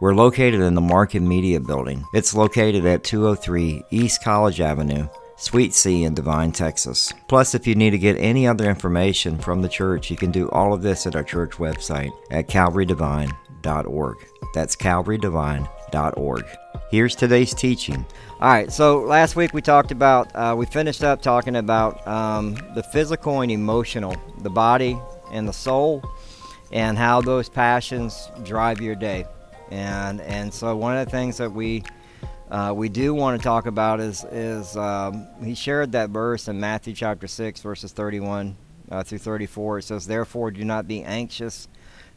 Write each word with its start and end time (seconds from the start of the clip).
We're 0.00 0.14
located 0.14 0.62
in 0.62 0.74
the 0.74 0.80
Market 0.80 1.20
Media 1.20 1.60
Building. 1.60 2.06
It's 2.14 2.34
located 2.34 2.86
at 2.86 3.04
203 3.04 3.84
East 3.90 4.24
College 4.24 4.58
Avenue, 4.58 5.06
Suite 5.36 5.74
C 5.74 6.04
in 6.04 6.14
Devine, 6.14 6.52
Texas. 6.52 7.12
Plus, 7.28 7.54
if 7.54 7.66
you 7.66 7.74
need 7.74 7.90
to 7.90 7.98
get 7.98 8.16
any 8.16 8.46
other 8.46 8.70
information 8.70 9.36
from 9.36 9.60
the 9.60 9.68
church, 9.68 10.10
you 10.10 10.16
can 10.16 10.30
do 10.30 10.48
all 10.52 10.72
of 10.72 10.80
this 10.80 11.06
at 11.06 11.16
our 11.16 11.22
church 11.22 11.50
website 11.58 12.10
at 12.30 12.48
calvarydevine.org. 12.48 14.16
That's 14.54 14.74
calvarydevine.org. 14.74 16.44
Here's 16.90 17.14
today's 17.14 17.52
teaching. 17.52 18.06
All 18.40 18.48
right, 18.48 18.72
so 18.72 19.00
last 19.00 19.36
week 19.36 19.52
we 19.52 19.60
talked 19.60 19.92
about, 19.92 20.34
uh, 20.34 20.54
we 20.56 20.64
finished 20.64 21.04
up 21.04 21.20
talking 21.20 21.56
about 21.56 22.08
um, 22.08 22.54
the 22.74 22.82
physical 22.82 23.42
and 23.42 23.52
emotional, 23.52 24.16
the 24.38 24.48
body 24.48 24.98
and 25.30 25.46
the 25.46 25.52
soul, 25.52 26.02
and 26.72 26.96
how 26.96 27.20
those 27.20 27.50
passions 27.50 28.30
drive 28.44 28.80
your 28.80 28.94
day. 28.94 29.26
And 29.70 30.20
and 30.20 30.52
so 30.52 30.76
one 30.76 30.96
of 30.96 31.04
the 31.04 31.10
things 31.10 31.38
that 31.38 31.52
we 31.52 31.84
uh, 32.50 32.72
we 32.74 32.88
do 32.88 33.14
want 33.14 33.40
to 33.40 33.44
talk 33.44 33.66
about 33.66 34.00
is 34.00 34.24
is 34.32 34.76
um, 34.76 35.26
he 35.44 35.54
shared 35.54 35.92
that 35.92 36.10
verse 36.10 36.48
in 36.48 36.58
Matthew 36.58 36.94
chapter 36.94 37.26
six 37.26 37.60
verses 37.60 37.92
thirty 37.92 38.20
one 38.20 38.56
uh, 38.90 39.02
through 39.02 39.18
thirty 39.18 39.46
four. 39.46 39.78
It 39.78 39.82
says, 39.82 40.06
"Therefore, 40.06 40.50
do 40.50 40.64
not 40.64 40.88
be 40.88 41.02
anxious." 41.04 41.68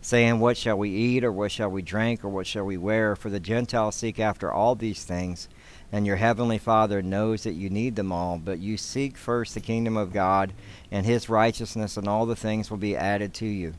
saying, 0.04 0.40
What 0.40 0.58
shall 0.58 0.78
we 0.78 0.90
eat, 0.90 1.24
or 1.24 1.32
what 1.32 1.52
shall 1.52 1.70
we 1.70 1.82
drink, 1.82 2.24
or 2.24 2.30
what 2.30 2.46
shall 2.46 2.66
we 2.66 2.78
wear? 2.78 3.16
For 3.16 3.30
the 3.30 3.40
Gentiles 3.40 3.96
seek 3.96 4.20
after 4.20 4.52
all 4.52 4.76
these 4.76 5.04
things, 5.04 5.48
and 5.92 6.06
your 6.06 6.18
heavenly 6.18 6.58
Father 6.58 7.02
knows 7.02 7.44
that 7.44 7.54
you 7.54 7.70
need 7.70 7.96
them 7.96 8.12
all. 8.12 8.38
But 8.38 8.60
you 8.60 8.78
seek 8.78 9.18
first 9.18 9.54
the 9.54 9.62
kingdom 9.62 9.96
of 9.96 10.12
God 10.14 10.54
and 10.92 11.06
his 11.06 11.30
righteousness, 11.30 11.98
and 11.98 12.08
all 12.08 12.26
the 12.26 12.36
things 12.36 12.70
will 12.70 12.78
be 12.78 12.98
added 12.98 13.34
to 13.36 13.46
you. 13.46 13.76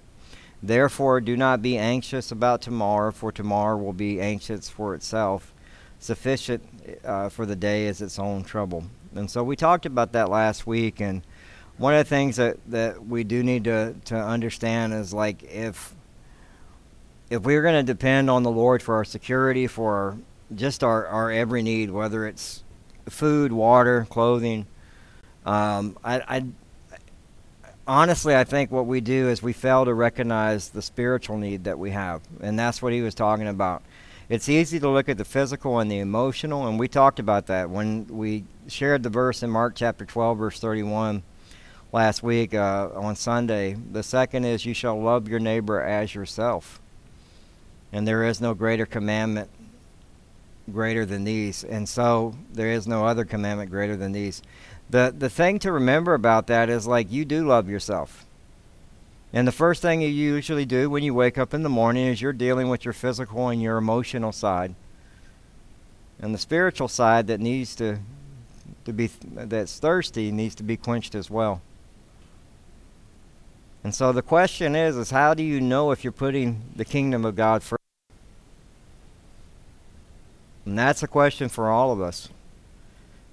Therefore, 0.67 1.21
do 1.21 1.37
not 1.37 1.61
be 1.61 1.77
anxious 1.77 2.33
about 2.33 2.63
tomorrow, 2.63 3.13
for 3.13 3.31
tomorrow 3.31 3.77
will 3.77 3.93
be 3.93 4.19
anxious 4.19 4.71
for 4.71 4.95
itself. 4.95 5.53
Sufficient 5.99 6.63
uh, 7.05 7.29
for 7.29 7.45
the 7.45 7.55
day 7.55 7.85
is 7.87 8.01
its 8.01 8.19
own 8.19 8.45
trouble. 8.45 8.85
And 9.15 9.31
so 9.31 9.45
we 9.45 9.57
talked 9.57 9.85
about 9.85 10.13
that 10.13 10.31
last 10.31 10.67
week, 10.67 11.03
and 11.03 11.21
one 11.77 11.93
of 11.93 11.99
the 11.99 12.09
things 12.09 12.37
that, 12.37 12.57
that 12.69 13.07
we 13.07 13.25
do 13.25 13.43
need 13.43 13.65
to, 13.65 13.95
to 14.07 14.17
understand 14.17 14.95
is 14.95 15.13
like 15.13 15.43
if 15.43 15.95
if 17.29 17.43
we're 17.43 17.63
going 17.63 17.85
to 17.85 17.93
depend 17.93 18.31
on 18.31 18.43
the 18.43 18.51
Lord 18.51 18.83
for 18.83 18.95
our 18.95 19.05
security, 19.05 19.67
for 19.67 19.95
our, 19.95 20.17
just 20.55 20.83
our, 20.83 21.07
our 21.07 21.31
every 21.31 21.63
need, 21.63 21.91
whether 21.91 22.27
it's 22.27 22.63
food, 23.09 23.53
water, 23.53 24.07
clothing, 24.09 24.67
um, 25.45 25.99
I, 26.05 26.23
I 26.27 26.45
honestly, 27.87 28.35
I 28.35 28.45
think 28.45 28.71
what 28.71 28.87
we 28.87 29.01
do 29.01 29.29
is 29.29 29.43
we 29.43 29.53
fail 29.53 29.85
to 29.85 29.95
recognize 29.95 30.71
the 30.71 30.83
spiritual 30.83 31.39
need 31.39 31.65
that 31.65 31.79
we 31.79 31.91
have, 31.91 32.23
and 32.41 32.59
that's 32.59 32.83
what 32.83 32.93
he 32.93 33.03
was 33.03 33.15
talking 33.15 33.49
about. 33.49 33.83
It's 34.29 34.49
easy 34.49 34.81
to 34.81 34.89
look 34.89 35.09
at 35.09 35.19
the 35.19 35.25
physical 35.25 35.79
and 35.79 35.91
the 35.91 35.99
emotional, 35.99 36.67
and 36.67 36.79
we 36.79 36.89
talked 36.89 37.19
about 37.19 37.47
that 37.47 37.69
when 37.69 38.07
we 38.07 38.45
shared 38.69 39.03
the 39.03 39.11
verse 39.11 39.43
in 39.43 39.51
Mark 39.51 39.75
chapter 39.77 40.05
12, 40.05 40.39
verse 40.39 40.61
31 40.61 41.23
last 41.93 42.23
week 42.23 42.55
uh, 42.55 42.89
on 42.95 43.17
Sunday. 43.17 43.75
The 43.75 44.03
second 44.03 44.45
is, 44.45 44.65
You 44.65 44.75
shall 44.75 45.01
love 45.01 45.29
your 45.29 45.41
neighbor 45.41 45.81
as 45.81 46.15
yourself. 46.15 46.81
And 47.93 48.09
there 48.09 48.25
is 48.25 48.41
no 48.41 48.55
greater 48.55 48.87
commandment 48.87 49.51
greater 50.73 51.05
than 51.05 51.25
these. 51.25 51.63
And 51.63 51.89
so 51.89 52.35
there 52.53 52.73
is 52.73 52.89
no 52.89 53.07
other 53.07 53.25
commandment 53.25 53.71
greater 53.71 53.97
than 53.97 54.13
these. 54.13 54.43
The 54.91 55.15
the 55.17 55.31
thing 55.31 55.59
to 55.61 55.73
remember 55.73 56.15
about 56.15 56.47
that 56.49 56.69
is 56.69 56.87
like 56.87 57.11
you 57.11 57.25
do 57.25 57.47
love 57.47 57.69
yourself. 57.69 58.27
And 59.33 59.49
the 59.49 59.53
first 59.53 59.83
thing 59.83 60.01
you 60.01 60.09
usually 60.09 60.65
do 60.65 60.89
when 60.89 61.03
you 61.03 61.13
wake 61.13 61.39
up 61.39 61.53
in 61.53 61.65
the 61.65 61.69
morning 61.69 62.07
is 62.07 62.23
you're 62.23 62.33
dealing 62.33 62.69
with 62.69 62.85
your 62.85 62.95
physical 62.95 63.49
and 63.49 63.61
your 63.61 63.79
emotional 63.79 64.31
side. 64.31 64.77
And 66.21 66.33
the 66.33 66.39
spiritual 66.39 66.87
side 66.87 67.27
that 67.27 67.41
needs 67.41 67.75
to 67.77 67.99
to 68.85 68.93
be 68.93 69.11
that's 69.33 69.79
thirsty 69.79 70.31
needs 70.31 70.55
to 70.57 70.63
be 70.63 70.77
quenched 70.77 71.15
as 71.15 71.31
well. 71.31 71.63
And 73.83 73.95
so 73.95 74.13
the 74.13 74.23
question 74.23 74.77
is 74.77 74.97
is 74.97 75.11
how 75.11 75.35
do 75.35 75.43
you 75.43 75.61
know 75.61 75.91
if 75.91 76.05
you're 76.05 76.13
putting 76.13 76.63
the 76.77 76.85
kingdom 76.85 77.25
of 77.25 77.35
God 77.35 77.63
first? 77.63 77.83
And 80.65 80.79
that's 80.79 81.03
a 81.03 81.09
question 81.09 81.49
for 81.49 81.69
all 81.69 81.93
of 81.93 82.01
us. 82.01 82.29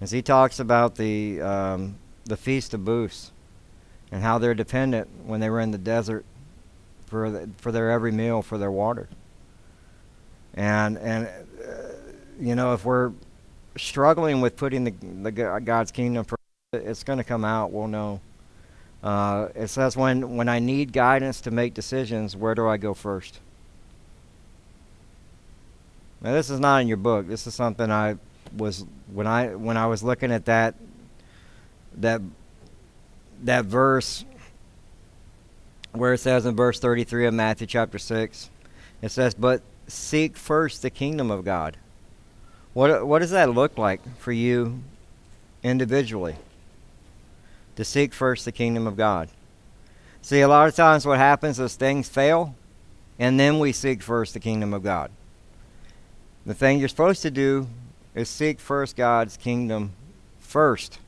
As 0.02 0.10
he 0.10 0.24
talks 0.24 0.60
about 0.60 0.96
the, 0.96 1.40
um, 1.42 1.96
the 2.26 2.36
Feast 2.36 2.74
of 2.74 2.84
Booths 2.84 3.32
and 4.12 4.24
how 4.24 4.40
they're 4.40 4.56
dependent 4.56 5.08
when 5.26 5.40
they 5.40 5.50
were 5.50 5.60
in 5.60 5.70
the 5.70 5.78
desert 5.78 6.26
for, 7.06 7.30
the, 7.30 7.50
for 7.58 7.72
their 7.72 7.92
every 7.92 8.12
meal, 8.12 8.42
for 8.42 8.58
their 8.58 8.72
water. 8.72 9.08
And, 10.56 10.98
and 10.98 11.28
uh, 11.28 11.72
you 12.40 12.56
know, 12.56 12.74
if 12.74 12.84
we're 12.84 13.12
struggling 13.78 14.42
with 14.42 14.58
putting 14.58 14.86
the, 14.86 14.94
the 15.22 15.32
God's 15.32 15.92
kingdom 15.92 16.26
first, 16.26 16.42
it's 16.74 17.04
going 17.04 17.20
to 17.20 17.24
come 17.24 17.46
out. 17.46 17.72
We'll 17.72 17.88
know. 17.88 18.22
Uh, 19.04 19.50
it 19.56 19.68
says, 19.68 19.96
when, 19.96 20.36
when 20.36 20.50
I 20.50 20.60
need 20.60 20.94
guidance 20.94 21.42
to 21.42 21.52
make 21.52 21.74
decisions, 21.74 22.36
where 22.36 22.56
do 22.56 22.68
I 22.68 22.78
go 22.78 22.94
first? 22.94 23.40
Now, 26.22 26.34
this 26.34 26.50
is 26.50 26.60
not 26.60 26.82
in 26.82 26.88
your 26.88 26.98
book. 26.98 27.28
This 27.28 27.46
is 27.46 27.54
something 27.54 27.92
I 27.92 28.18
was 28.56 28.86
when 29.12 29.28
I 29.28 29.56
when 29.56 29.78
I 29.78 29.88
was 29.88 30.04
looking 30.04 30.32
at 30.32 30.46
that 30.46 30.76
that 31.98 32.22
that 33.44 33.66
verse 33.66 34.26
where 35.92 36.14
it 36.14 36.20
says 36.20 36.46
in 36.46 36.56
verse 36.56 36.80
33 36.80 37.28
of 37.28 37.34
Matthew 37.34 37.68
chapter 37.68 37.98
6 37.98 38.50
it 39.02 39.12
says 39.12 39.34
but 39.34 39.62
seek 39.88 40.38
first 40.38 40.82
the 40.82 40.90
kingdom 40.90 41.32
of 41.32 41.44
God. 41.44 41.78
What 42.74 43.06
what 43.06 43.20
does 43.20 43.32
that 43.32 43.54
look 43.54 43.78
like 43.78 44.02
for 44.18 44.32
you 44.32 44.82
individually 45.64 46.36
to 47.76 47.84
seek 47.84 48.14
first 48.14 48.46
the 48.46 48.52
kingdom 48.52 48.88
of 48.88 48.96
God? 48.96 49.30
See 50.22 50.42
a 50.42 50.48
lot 50.48 50.68
of 50.68 50.76
times 50.76 51.06
what 51.06 51.18
happens 51.18 51.60
is 51.60 51.76
things 51.76 52.08
fail 52.08 52.56
and 53.20 53.40
then 53.40 53.60
we 53.60 53.72
seek 53.72 54.02
first 54.02 54.34
the 54.34 54.40
kingdom 54.40 54.74
of 54.74 54.84
God. 54.84 55.12
The 56.46 56.54
thing 56.54 56.80
you're 56.80 56.88
supposed 56.88 57.22
to 57.22 57.32
do 57.32 57.68
is 58.14 58.30
seek 58.30 58.60
first 58.60 58.96
God's 58.96 59.38
kingdom 59.38 59.92
first. 60.40 61.00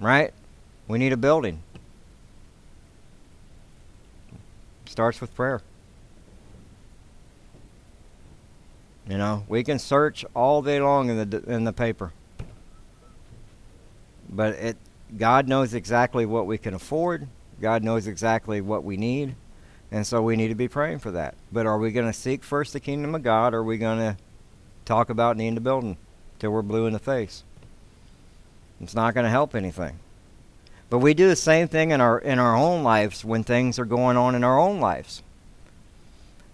Right? 0.00 0.32
We 0.86 0.98
need 0.98 1.12
a 1.12 1.16
building. 1.16 1.62
Starts 4.86 5.20
with 5.20 5.34
prayer. 5.34 5.60
You 9.08 9.16
know, 9.16 9.44
we 9.48 9.64
can 9.64 9.78
search 9.78 10.24
all 10.34 10.60
day 10.60 10.80
long 10.80 11.08
in 11.08 11.30
the 11.30 11.38
in 11.44 11.64
the 11.64 11.72
paper. 11.72 12.12
But 14.28 14.54
it 14.54 14.76
God 15.16 15.48
knows 15.48 15.72
exactly 15.72 16.26
what 16.26 16.46
we 16.46 16.58
can 16.58 16.74
afford. 16.74 17.26
God 17.60 17.82
knows 17.82 18.06
exactly 18.06 18.60
what 18.60 18.84
we 18.84 18.96
need. 18.96 19.34
And 19.90 20.06
so 20.06 20.20
we 20.20 20.36
need 20.36 20.48
to 20.48 20.54
be 20.54 20.68
praying 20.68 20.98
for 20.98 21.10
that. 21.12 21.34
But 21.50 21.66
are 21.66 21.78
we 21.78 21.92
going 21.92 22.06
to 22.06 22.12
seek 22.12 22.44
first 22.44 22.72
the 22.72 22.80
kingdom 22.80 23.14
of 23.14 23.22
God, 23.22 23.54
or 23.54 23.58
are 23.58 23.64
we 23.64 23.78
going 23.78 23.98
to 23.98 24.16
talk 24.84 25.08
about 25.08 25.36
needing 25.36 25.54
to 25.54 25.60
build 25.60 25.96
till 26.38 26.50
we're 26.50 26.62
blue 26.62 26.86
in 26.86 26.92
the 26.92 26.98
face? 26.98 27.42
It's 28.80 28.94
not 28.94 29.14
going 29.14 29.24
to 29.24 29.30
help 29.30 29.54
anything. 29.54 29.98
But 30.90 30.98
we 30.98 31.14
do 31.14 31.28
the 31.28 31.36
same 31.36 31.68
thing 31.68 31.90
in 31.90 32.00
our 32.00 32.18
in 32.18 32.38
our 32.38 32.56
own 32.56 32.82
lives 32.82 33.24
when 33.24 33.44
things 33.44 33.78
are 33.78 33.84
going 33.84 34.16
on 34.16 34.34
in 34.34 34.44
our 34.44 34.58
own 34.58 34.80
lives. 34.80 35.22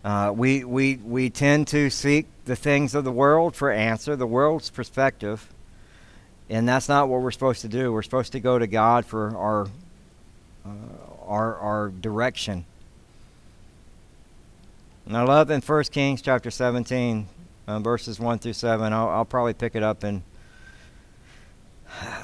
Uh, 0.04 0.32
we 0.34 0.64
we 0.64 0.96
we 0.96 1.30
tend 1.30 1.69
to 1.69 1.88
seek 1.90 2.26
the 2.44 2.56
things 2.56 2.94
of 2.94 3.04
the 3.04 3.12
world 3.12 3.54
for 3.54 3.70
answer, 3.70 4.16
the 4.16 4.26
world's 4.26 4.70
perspective, 4.70 5.52
and 6.50 6.69
that's 6.69 6.88
not 6.88 7.08
what 7.08 7.20
we're 7.20 7.30
supposed 7.30 7.60
to 7.60 7.69
do. 7.69 7.92
We're 7.92 8.02
supposed 8.02 8.32
to 8.32 8.40
go 8.40 8.58
to 8.58 8.66
God 8.66 9.06
for 9.06 9.37
our 9.37 9.66
uh, 10.66 11.26
our 11.26 11.56
our 11.56 11.88
direction 11.90 12.64
and 15.06 15.16
I 15.16 15.22
love 15.22 15.50
in 15.50 15.60
1 15.60 15.84
Kings 15.84 16.22
chapter 16.22 16.50
17, 16.50 17.28
uh, 17.66 17.78
verses 17.80 18.18
1 18.18 18.38
through 18.38 18.54
7. 18.54 18.92
I'll, 18.92 19.08
I'll 19.10 19.24
probably 19.26 19.52
pick 19.52 19.74
it 19.74 19.82
up 19.82 20.02
in 20.02 20.22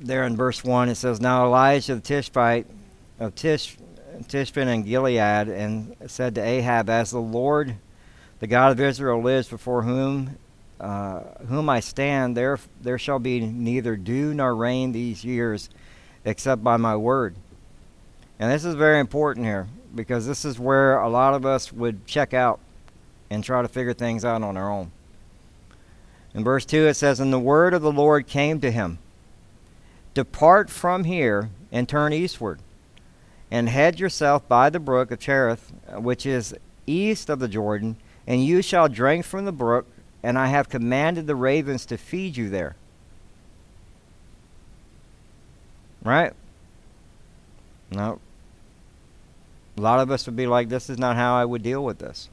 there 0.00 0.24
in 0.24 0.36
verse 0.36 0.64
1. 0.64 0.88
It 0.88 0.96
says, 0.96 1.20
Now 1.20 1.46
Elijah 1.46 1.94
the 1.94 2.00
Tishbite 2.00 2.66
of 3.20 3.36
Tish, 3.36 3.76
Tishbin 4.22 4.66
and 4.66 4.84
Gilead 4.84 5.48
and 5.48 5.94
said 6.08 6.34
to 6.34 6.42
Ahab, 6.42 6.90
As 6.90 7.12
the 7.12 7.20
Lord, 7.20 7.76
the 8.40 8.48
God 8.48 8.72
of 8.72 8.80
Israel 8.80 9.22
lives 9.22 9.48
before 9.48 9.82
whom 9.82 10.36
uh, 10.80 11.20
whom 11.46 11.70
I 11.70 11.78
stand, 11.78 12.36
there 12.36 12.58
there 12.82 12.98
shall 12.98 13.20
be 13.20 13.40
neither 13.40 13.94
dew 13.96 14.34
nor 14.34 14.56
rain 14.56 14.90
these 14.90 15.24
years, 15.24 15.70
except 16.24 16.64
by 16.64 16.76
my 16.76 16.96
word. 16.96 17.36
And 18.40 18.50
this 18.50 18.64
is 18.64 18.74
very 18.74 18.98
important 18.98 19.46
here 19.46 19.68
because 19.94 20.26
this 20.26 20.44
is 20.44 20.58
where 20.58 20.98
a 20.98 21.08
lot 21.08 21.34
of 21.34 21.46
us 21.46 21.72
would 21.72 22.06
check 22.06 22.34
out 22.34 22.60
and 23.30 23.42
try 23.42 23.62
to 23.62 23.68
figure 23.68 23.94
things 23.94 24.24
out 24.24 24.42
on 24.42 24.56
our 24.56 24.70
own. 24.70 24.90
In 26.34 26.44
verse 26.44 26.64
2 26.64 26.86
it 26.86 26.94
says, 26.94 27.20
And 27.20 27.32
the 27.32 27.38
word 27.38 27.74
of 27.74 27.82
the 27.82 27.92
Lord 27.92 28.26
came 28.26 28.60
to 28.60 28.70
him 28.70 28.98
Depart 30.14 30.70
from 30.70 31.04
here 31.04 31.50
and 31.72 31.88
turn 31.88 32.12
eastward, 32.12 32.60
and 33.50 33.68
head 33.68 33.98
yourself 33.98 34.46
by 34.48 34.70
the 34.70 34.80
brook 34.80 35.10
of 35.10 35.18
Cherith, 35.18 35.72
which 35.92 36.24
is 36.26 36.54
east 36.86 37.28
of 37.28 37.38
the 37.38 37.48
Jordan, 37.48 37.96
and 38.26 38.44
you 38.44 38.62
shall 38.62 38.88
drink 38.88 39.24
from 39.24 39.44
the 39.44 39.52
brook 39.52 39.86
and 40.24 40.38
I 40.38 40.46
have 40.46 40.70
commanded 40.70 41.26
the 41.26 41.36
ravens 41.36 41.84
to 41.86 41.98
feed 41.98 42.38
you 42.38 42.48
there. 42.48 42.76
Right? 46.02 46.32
No. 47.90 48.18
A 49.76 49.80
lot 49.80 50.00
of 50.00 50.10
us 50.10 50.26
would 50.26 50.36
be 50.36 50.46
like, 50.46 50.68
this 50.68 50.88
is 50.88 50.98
not 50.98 51.16
how 51.16 51.36
I 51.36 51.44
would 51.44 51.62
deal 51.62 51.84
with 51.84 51.98
this. 51.98 52.28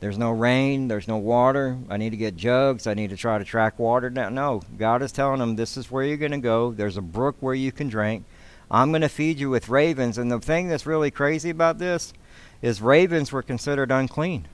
There's 0.00 0.18
no 0.18 0.32
rain, 0.32 0.88
there's 0.88 1.08
no 1.08 1.16
water. 1.16 1.78
I 1.88 1.96
need 1.96 2.10
to 2.10 2.18
get 2.18 2.36
jugs. 2.36 2.86
I 2.86 2.92
need 2.92 3.08
to 3.08 3.16
try 3.16 3.38
to 3.38 3.44
track 3.44 3.78
water 3.78 4.10
down. 4.10 4.34
No, 4.34 4.60
God 4.76 5.00
is 5.00 5.12
telling 5.12 5.38
them 5.38 5.56
this 5.56 5.78
is 5.78 5.90
where 5.90 6.04
you're 6.04 6.18
going 6.18 6.32
to 6.32 6.38
go. 6.38 6.72
There's 6.72 6.98
a 6.98 7.02
brook 7.02 7.36
where 7.40 7.54
you 7.54 7.72
can 7.72 7.88
drink. 7.88 8.24
I'm 8.70 8.90
going 8.90 9.00
to 9.00 9.08
feed 9.08 9.38
you 9.38 9.48
with 9.48 9.70
ravens. 9.70 10.18
And 10.18 10.30
the 10.30 10.40
thing 10.40 10.68
that's 10.68 10.84
really 10.84 11.10
crazy 11.10 11.48
about 11.48 11.78
this 11.78 12.12
is 12.60 12.82
ravens 12.82 13.32
were 13.32 13.42
considered 13.42 13.90
unclean. 13.90 14.46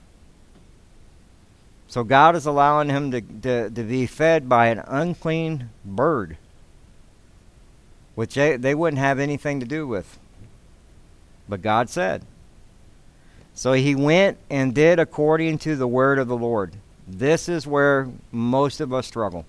So 1.88 2.04
God 2.04 2.36
is 2.36 2.46
allowing 2.46 2.88
him 2.88 3.10
to, 3.10 3.20
to, 3.20 3.70
to 3.70 3.82
be 3.82 4.06
fed 4.06 4.48
by 4.48 4.68
an 4.68 4.78
unclean 4.86 5.70
bird, 5.84 6.36
which 8.14 8.36
they, 8.36 8.56
they 8.56 8.76
wouldn't 8.76 9.00
have 9.00 9.18
anything 9.18 9.58
to 9.58 9.66
do 9.66 9.88
with. 9.88 10.19
But 11.50 11.62
God 11.62 11.90
said. 11.90 12.24
So 13.54 13.72
he 13.72 13.94
went 13.94 14.38
and 14.48 14.72
did 14.72 15.00
according 15.00 15.58
to 15.58 15.74
the 15.74 15.88
word 15.88 16.18
of 16.20 16.28
the 16.28 16.36
Lord. 16.36 16.76
This 17.06 17.48
is 17.48 17.66
where 17.66 18.08
most 18.30 18.80
of 18.80 18.94
us 18.94 19.06
struggle. 19.06 19.44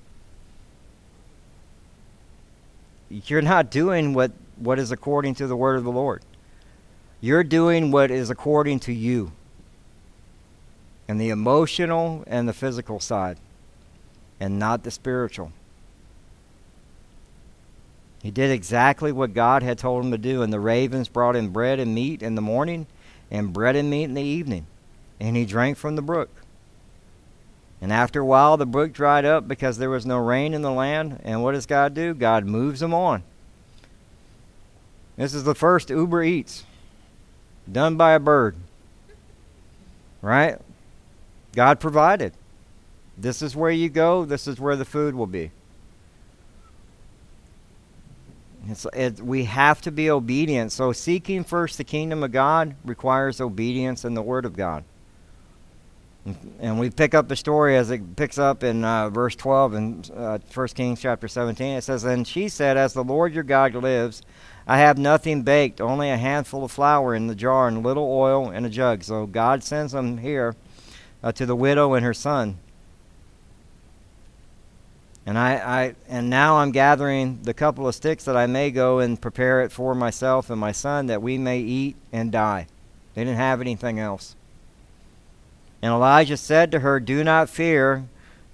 You're 3.10 3.44
not 3.44 3.70
doing 3.70 4.14
what, 4.14 4.32
what 4.56 4.80
is 4.80 4.92
according 4.92 5.36
to 5.36 5.48
the 5.48 5.56
word 5.56 5.78
of 5.78 5.84
the 5.84 5.92
Lord. 5.92 6.24
You're 7.22 7.44
doing 7.44 7.92
what 7.92 8.10
is 8.10 8.32
according 8.32 8.80
to 8.82 8.94
you 8.94 9.32
and 11.08 11.22
the 11.22 11.30
emotional 11.30 12.24
and 12.26 12.48
the 12.48 12.54
physical 12.54 13.00
side, 13.00 13.38
and 14.40 14.58
not 14.58 14.84
the 14.84 14.92
spiritual. 14.92 15.52
He 18.22 18.32
did 18.32 18.52
exactly 18.52 19.12
what 19.12 19.34
God 19.34 19.64
had 19.64 19.78
told 19.78 20.06
him 20.06 20.12
to 20.12 20.18
do, 20.18 20.42
and 20.44 20.54
the 20.54 20.60
ravens 20.60 21.10
brought 21.10 21.36
him 21.36 21.50
bread 21.50 21.80
and 21.80 21.96
meat 21.96 22.22
in 22.22 22.36
the 22.36 22.42
morning 22.42 22.86
and 23.32 23.54
bread 23.54 23.76
and 23.76 23.90
meat 23.90 24.04
in 24.04 24.14
the 24.14 24.22
evening, 24.22 24.68
and 25.20 25.36
he 25.36 25.46
drank 25.46 25.78
from 25.78 25.96
the 25.96 26.02
brook. 26.02 26.30
And 27.82 27.92
after 27.92 28.20
a 28.20 28.26
while, 28.26 28.58
the 28.58 28.68
brook 28.68 28.94
dried 28.94 29.26
up 29.26 29.48
because 29.48 29.80
there 29.80 29.90
was 29.90 30.06
no 30.06 30.20
rain 30.20 30.54
in 30.54 30.62
the 30.62 30.72
land. 30.72 31.20
And 31.24 31.42
what 31.42 31.54
does 31.54 31.66
God 31.66 31.96
do? 31.96 32.14
God 32.14 32.46
moves 32.46 32.80
him 32.80 32.94
on. 32.94 33.24
This 35.18 35.34
is 35.34 35.44
the 35.44 35.56
first 35.56 35.90
Uber 35.90 36.24
Eats 36.24 36.64
done 37.70 37.98
by 37.98 38.12
a 38.12 38.20
bird. 38.20 38.56
Right? 40.22 40.60
God 41.54 41.80
provided. 41.80 42.34
This 43.18 43.42
is 43.42 43.56
where 43.56 43.72
you 43.72 43.90
go, 43.90 44.26
this 44.26 44.48
is 44.48 44.60
where 44.60 44.76
the 44.76 44.86
food 44.86 45.16
will 45.16 45.28
be. 45.28 45.52
It's, 48.68 48.86
it, 48.94 49.20
we 49.20 49.46
have 49.46 49.82
to 49.82 49.92
be 49.92 50.10
obedient. 50.10 50.72
So, 50.72 50.92
seeking 50.92 51.44
first 51.44 51.78
the 51.78 51.84
kingdom 51.84 52.24
of 52.24 52.32
God 52.32 52.76
requires 52.86 53.42
obedience 53.42 54.06
in 54.06 54.14
the 54.14 54.22
Word 54.22 54.46
of 54.46 54.56
God. 54.56 54.84
And 56.60 56.80
we 56.80 56.92
pick 56.92 57.16
up 57.16 57.28
the 57.28 57.36
story 57.36 57.76
as 57.76 57.90
it 57.90 58.16
picks 58.16 58.38
up 58.38 58.64
in 58.64 58.86
uh, 58.86 59.10
verse 59.10 59.36
12 59.36 59.74
in 59.74 60.04
uh, 60.16 60.38
1 60.54 60.68
Kings 60.70 61.02
chapter 61.02 61.28
17. 61.28 61.78
It 61.78 61.82
says, 61.82 62.04
And 62.04 62.28
she 62.28 62.48
said, 62.48 62.78
As 62.78 62.94
the 62.94 63.04
Lord 63.04 63.34
your 63.34 63.44
God 63.44 63.74
lives, 63.74 64.22
I 64.68 64.78
have 64.78 65.00
nothing 65.00 65.42
baked, 65.42 65.82
only 65.82 66.12
a 66.12 66.18
handful 66.18 66.64
of 66.64 66.72
flour 66.72 67.16
in 67.16 67.26
the 67.26 67.34
jar 67.34 67.68
and 67.68 67.84
little 67.84 68.04
oil 68.04 68.52
in 68.52 68.66
a 68.66 68.70
jug. 68.70 69.04
So 69.04 69.26
God 69.26 69.64
sends 69.64 69.94
them 69.94 70.20
here 70.20 70.56
uh, 71.24 71.32
to 71.32 71.48
the 71.48 71.56
widow 71.56 71.96
and 71.96 72.06
her 72.06 72.14
son. 72.14 72.60
And 75.32 75.40
I, 75.40 75.54
I 75.54 75.96
and 76.10 76.30
now 76.30 76.58
I'm 76.58 76.72
gathering 76.72 77.40
the 77.44 77.54
couple 77.54 77.88
of 77.88 77.96
sticks 77.96 78.26
that 78.26 78.36
I 78.36 78.48
may 78.48 78.70
go 78.70 79.00
and 79.00 79.22
prepare 79.22 79.62
it 79.62 79.72
for 79.72 79.96
myself 79.96 80.50
and 80.50 80.60
my 80.60 80.74
son 80.74 81.06
that 81.06 81.22
we 81.22 81.38
may 81.38 81.60
eat 81.60 81.96
and 82.12 82.34
die. 82.34 82.68
They 83.14 83.24
didn't 83.24 83.38
have 83.38 83.62
anything 83.62 83.98
else. 83.98 84.36
And 85.82 85.94
Elijah 85.94 86.36
said 86.36 86.70
to 86.74 86.82
her, 86.82 87.00
Do 87.00 87.24
not 87.24 87.48
fear. 87.48 88.10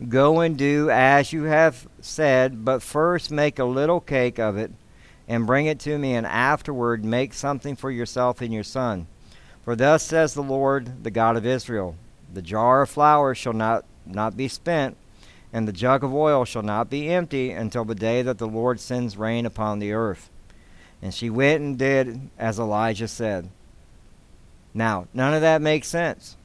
Go 0.07 0.39
and 0.39 0.55
do 0.55 0.91
as 0.91 1.33
you 1.33 1.45
have 1.45 1.87
said, 1.99 2.63
but 2.63 2.83
first 2.83 3.31
make 3.31 3.57
a 3.57 3.65
little 3.65 3.99
cake 3.99 4.37
of 4.37 4.55
it 4.55 4.69
and 5.27 5.47
bring 5.47 5.65
it 5.65 5.79
to 5.79 5.97
me, 5.97 6.13
and 6.13 6.27
afterward 6.27 7.03
make 7.03 7.33
something 7.33 7.75
for 7.75 7.89
yourself 7.89 8.39
and 8.39 8.53
your 8.53 8.63
son. 8.63 9.07
For 9.65 9.75
thus 9.75 10.03
says 10.03 10.35
the 10.35 10.43
Lord, 10.43 11.03
the 11.03 11.09
God 11.09 11.37
of 11.37 11.43
Israel 11.43 11.95
the 12.31 12.43
jar 12.43 12.83
of 12.83 12.89
flour 12.91 13.33
shall 13.33 13.53
not, 13.53 13.83
not 14.05 14.37
be 14.37 14.47
spent, 14.47 14.95
and 15.53 15.67
the 15.67 15.73
jug 15.73 16.03
of 16.03 16.13
oil 16.13 16.45
shall 16.45 16.61
not 16.61 16.89
be 16.89 17.09
empty 17.09 17.51
until 17.51 17.85
the 17.85 17.95
day 17.95 18.21
that 18.21 18.37
the 18.37 18.47
Lord 18.47 18.79
sends 18.79 19.17
rain 19.17 19.45
upon 19.45 19.79
the 19.79 19.93
earth. 19.93 20.29
And 21.01 21.13
she 21.13 21.29
went 21.29 21.61
and 21.61 21.77
did 21.77 22.29
as 22.37 22.59
Elijah 22.59 23.07
said. 23.07 23.49
Now, 24.73 25.07
none 25.13 25.33
of 25.33 25.41
that 25.41 25.61
makes 25.61 25.87
sense. 25.87 26.35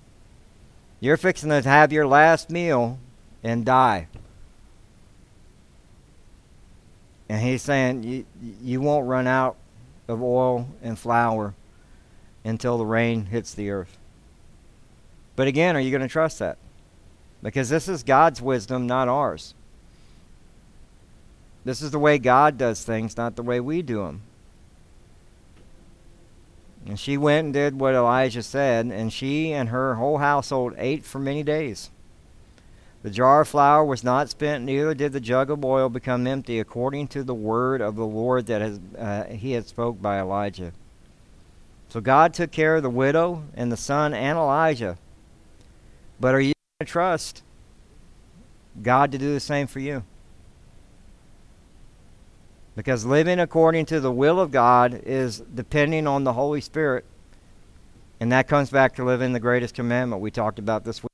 You're 1.01 1.17
fixing 1.17 1.51
to 1.51 1.63
have 1.63 1.93
your 1.93 2.07
last 2.07 2.49
meal 2.49 2.99
and 3.43 3.65
die. 3.65 4.07
And 7.29 7.41
he's 7.41 7.63
saying 7.63 8.05
you, 8.05 8.27
you 8.63 8.81
won't 8.81 9.09
run 9.09 9.27
out 9.27 9.57
of 10.07 10.23
oil 10.23 10.69
and 10.83 10.99
flour 10.99 11.55
until 12.45 12.79
the 12.79 12.87
rain 12.87 13.27
hits 13.27 13.55
the 13.55 13.71
earth. 13.71 13.97
But 15.35 15.49
again, 15.49 15.77
are 15.77 15.81
you 15.81 15.91
going 15.91 16.03
to 16.03 16.09
trust 16.09 16.39
that? 16.41 16.59
Because 17.43 17.69
this 17.69 17.89
is 17.89 18.03
God's 18.03 18.41
wisdom, 18.41 18.87
not 18.87 19.09
ours. 19.09 19.55
This 21.65 21.83
is 21.83 21.91
the 21.91 21.99
way 21.99 22.19
God 22.19 22.59
does 22.59 22.85
things, 22.85 23.17
not 23.17 23.37
the 23.37 23.43
way 23.43 23.61
we 23.61 23.83
do 23.83 24.05
them. 24.05 24.23
And 26.87 26.99
she 26.99 27.17
went 27.17 27.47
and 27.47 27.55
did 27.55 27.79
what 27.79 27.95
Elijah 27.95 28.43
said, 28.43 28.87
and 28.87 29.13
she 29.13 29.53
and 29.53 29.69
her 29.69 29.95
whole 29.95 30.19
household 30.19 30.75
ate 30.77 31.05
for 31.05 31.21
many 31.21 31.43
days. 31.43 31.91
The 33.03 33.11
jar 33.11 33.41
of 33.41 33.49
flour 33.49 33.85
was 33.85 34.05
not 34.05 34.29
spent, 34.31 34.65
neither 34.65 34.95
did 34.95 35.13
the 35.13 35.21
jug 35.21 35.51
of 35.51 35.65
oil 35.65 35.89
become 35.89 36.27
empty, 36.27 36.61
according 36.61 37.09
to 37.09 37.25
the 37.25 37.35
word 37.35 37.81
of 37.81 37.97
the 37.97 38.07
Lord 38.07 38.47
that 38.47 38.61
has, 38.61 38.81
uh, 38.97 39.25
he 39.25 39.53
had 39.53 39.67
spoke 39.67 40.01
by 40.01 40.21
Elijah. 40.21 40.73
So 41.89 42.01
God 42.01 42.33
took 42.33 42.51
care 42.51 42.77
of 42.77 42.83
the 42.83 42.91
widow 42.91 43.45
and 43.55 43.71
the 43.71 43.77
son 43.77 44.15
and 44.15 44.39
Elijah. 44.39 44.99
But 46.19 46.35
are 46.35 46.41
you 46.41 46.52
to 46.85 46.91
trust 46.91 47.43
God 48.83 49.13
to 49.13 49.19
do 49.19 49.33
the 49.33 49.41
same 49.41 49.67
for 49.67 49.81
you? 49.81 50.05
Because 52.75 53.05
living 53.05 53.39
according 53.39 53.87
to 53.87 54.01
the 54.01 54.13
will 54.13 54.41
of 54.41 54.51
God 54.51 55.03
is 55.05 55.41
depending 55.41 56.07
on 56.07 56.25
the 56.25 56.33
Holy 56.33 56.61
Spirit. 56.61 57.05
And 58.19 58.33
that 58.33 58.49
comes 58.49 58.71
back 58.71 58.95
to 58.97 59.05
living 59.05 59.33
the 59.33 59.41
greatest 59.41 59.75
commandment 59.75 60.23
we 60.23 60.31
talked 60.31 60.59
about 60.59 60.85
this 60.85 61.03
week. 61.03 61.11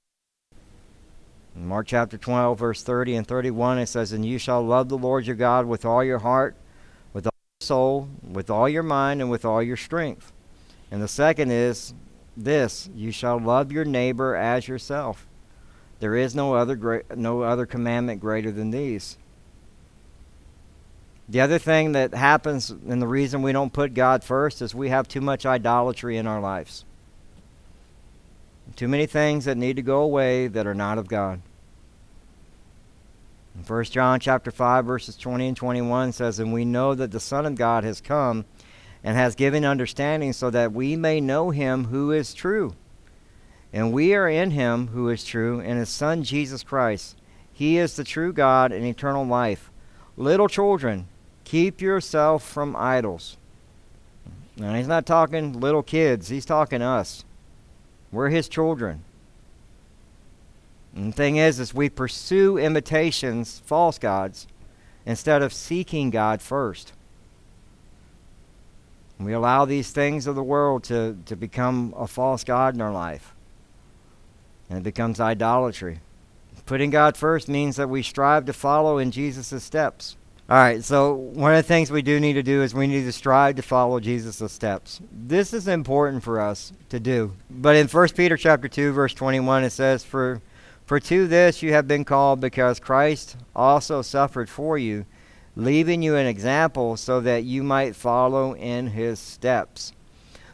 In 1.56 1.66
Mark 1.66 1.88
chapter 1.88 2.16
12, 2.16 2.58
verse 2.58 2.82
30 2.82 3.16
and 3.16 3.26
31, 3.26 3.78
it 3.78 3.86
says, 3.86 4.12
And 4.12 4.24
you 4.24 4.38
shall 4.38 4.62
love 4.62 4.88
the 4.88 4.98
Lord 4.98 5.26
your 5.26 5.34
God 5.34 5.66
with 5.66 5.84
all 5.84 6.04
your 6.04 6.20
heart, 6.20 6.54
with 7.12 7.26
all 7.26 7.32
your 7.60 7.66
soul, 7.66 8.08
with 8.22 8.50
all 8.50 8.68
your 8.68 8.84
mind, 8.84 9.20
and 9.20 9.30
with 9.30 9.44
all 9.44 9.62
your 9.62 9.76
strength. 9.76 10.32
And 10.92 11.02
the 11.02 11.08
second 11.08 11.50
is, 11.50 11.92
this 12.36 12.88
you 12.94 13.10
shall 13.10 13.38
love 13.38 13.72
your 13.72 13.84
neighbor 13.84 14.36
as 14.36 14.68
yourself. 14.68 15.27
There 16.00 16.14
is 16.14 16.34
no 16.34 16.54
other 16.54 17.04
no 17.14 17.42
other 17.42 17.66
commandment 17.66 18.20
greater 18.20 18.52
than 18.52 18.70
these. 18.70 19.18
The 21.28 21.40
other 21.42 21.58
thing 21.58 21.92
that 21.92 22.14
happens, 22.14 22.70
and 22.70 23.02
the 23.02 23.06
reason 23.06 23.42
we 23.42 23.52
don't 23.52 23.72
put 23.72 23.92
God 23.92 24.24
first, 24.24 24.62
is 24.62 24.74
we 24.74 24.88
have 24.88 25.06
too 25.06 25.20
much 25.20 25.44
idolatry 25.44 26.16
in 26.16 26.26
our 26.26 26.40
lives. 26.40 26.86
Too 28.76 28.88
many 28.88 29.06
things 29.06 29.44
that 29.44 29.58
need 29.58 29.76
to 29.76 29.82
go 29.82 30.00
away 30.00 30.46
that 30.46 30.66
are 30.66 30.74
not 30.74 30.98
of 30.98 31.08
God. 31.08 31.42
1 33.66 33.84
John 33.84 34.20
chapter 34.20 34.50
5 34.50 34.84
verses 34.84 35.16
20 35.16 35.48
and 35.48 35.56
21 35.56 36.12
says, 36.12 36.38
And 36.38 36.52
we 36.52 36.64
know 36.64 36.94
that 36.94 37.10
the 37.10 37.20
Son 37.20 37.44
of 37.44 37.56
God 37.56 37.84
has 37.84 38.00
come 38.00 38.44
and 39.02 39.16
has 39.16 39.34
given 39.34 39.64
understanding 39.64 40.32
so 40.32 40.48
that 40.50 40.72
we 40.72 40.96
may 40.96 41.20
know 41.20 41.50
him 41.50 41.86
who 41.86 42.12
is 42.12 42.34
true. 42.34 42.74
And 43.72 43.92
we 43.92 44.14
are 44.14 44.28
in 44.28 44.52
him 44.52 44.88
who 44.88 45.08
is 45.10 45.24
true, 45.24 45.60
and 45.60 45.78
his 45.78 45.88
Son 45.90 46.22
Jesus 46.22 46.62
Christ. 46.62 47.16
He 47.52 47.76
is 47.76 47.96
the 47.96 48.04
true 48.04 48.32
God 48.32 48.72
and 48.72 48.84
eternal 48.84 49.26
life. 49.26 49.70
Little 50.16 50.48
children, 50.48 51.06
keep 51.44 51.80
yourself 51.80 52.46
from 52.48 52.74
idols. 52.76 53.36
Now, 54.56 54.74
he's 54.74 54.88
not 54.88 55.06
talking 55.06 55.60
little 55.60 55.82
kids, 55.82 56.28
he's 56.28 56.46
talking 56.46 56.82
us. 56.82 57.24
We're 58.10 58.30
his 58.30 58.48
children. 58.48 59.04
And 60.94 61.12
the 61.12 61.16
thing 61.16 61.36
is, 61.36 61.60
is 61.60 61.74
we 61.74 61.88
pursue 61.88 62.58
imitations, 62.58 63.62
false 63.66 63.98
gods, 63.98 64.48
instead 65.06 65.42
of 65.42 65.52
seeking 65.52 66.10
God 66.10 66.42
first. 66.42 66.92
We 69.20 69.32
allow 69.32 69.64
these 69.64 69.90
things 69.90 70.26
of 70.26 70.34
the 70.34 70.42
world 70.42 70.84
to, 70.84 71.18
to 71.26 71.36
become 71.36 71.94
a 71.96 72.06
false 72.06 72.44
God 72.44 72.74
in 72.74 72.80
our 72.80 72.92
life. 72.92 73.34
And 74.68 74.78
it 74.78 74.84
becomes 74.84 75.20
idolatry. 75.20 76.00
Putting 76.66 76.90
God 76.90 77.16
first 77.16 77.48
means 77.48 77.76
that 77.76 77.88
we 77.88 78.02
strive 78.02 78.44
to 78.44 78.52
follow 78.52 78.98
in 78.98 79.10
Jesus' 79.10 79.64
steps. 79.64 80.16
All 80.50 80.56
right, 80.56 80.82
so 80.82 81.12
one 81.12 81.52
of 81.52 81.58
the 81.58 81.62
things 81.62 81.90
we 81.90 82.00
do 82.00 82.18
need 82.18 82.32
to 82.34 82.42
do 82.42 82.62
is 82.62 82.74
we 82.74 82.86
need 82.86 83.04
to 83.04 83.12
strive 83.12 83.56
to 83.56 83.62
follow 83.62 84.00
Jesus' 84.00 84.50
steps. 84.50 85.00
This 85.12 85.52
is 85.52 85.68
important 85.68 86.22
for 86.22 86.40
us 86.40 86.72
to 86.88 86.98
do. 86.98 87.34
But 87.50 87.76
in 87.76 87.86
1 87.86 88.08
Peter 88.10 88.36
chapter 88.38 88.66
2 88.66 88.92
verse 88.92 89.12
21 89.12 89.64
it 89.64 89.70
says 89.70 90.04
for 90.04 90.40
for 90.86 90.98
to 91.00 91.26
this 91.26 91.62
you 91.62 91.74
have 91.74 91.86
been 91.86 92.04
called 92.06 92.40
because 92.40 92.80
Christ 92.80 93.36
also 93.54 94.00
suffered 94.00 94.48
for 94.48 94.78
you, 94.78 95.04
leaving 95.54 96.00
you 96.00 96.16
an 96.16 96.26
example 96.26 96.96
so 96.96 97.20
that 97.20 97.44
you 97.44 97.62
might 97.62 97.94
follow 97.94 98.54
in 98.54 98.86
his 98.86 99.18
steps. 99.18 99.92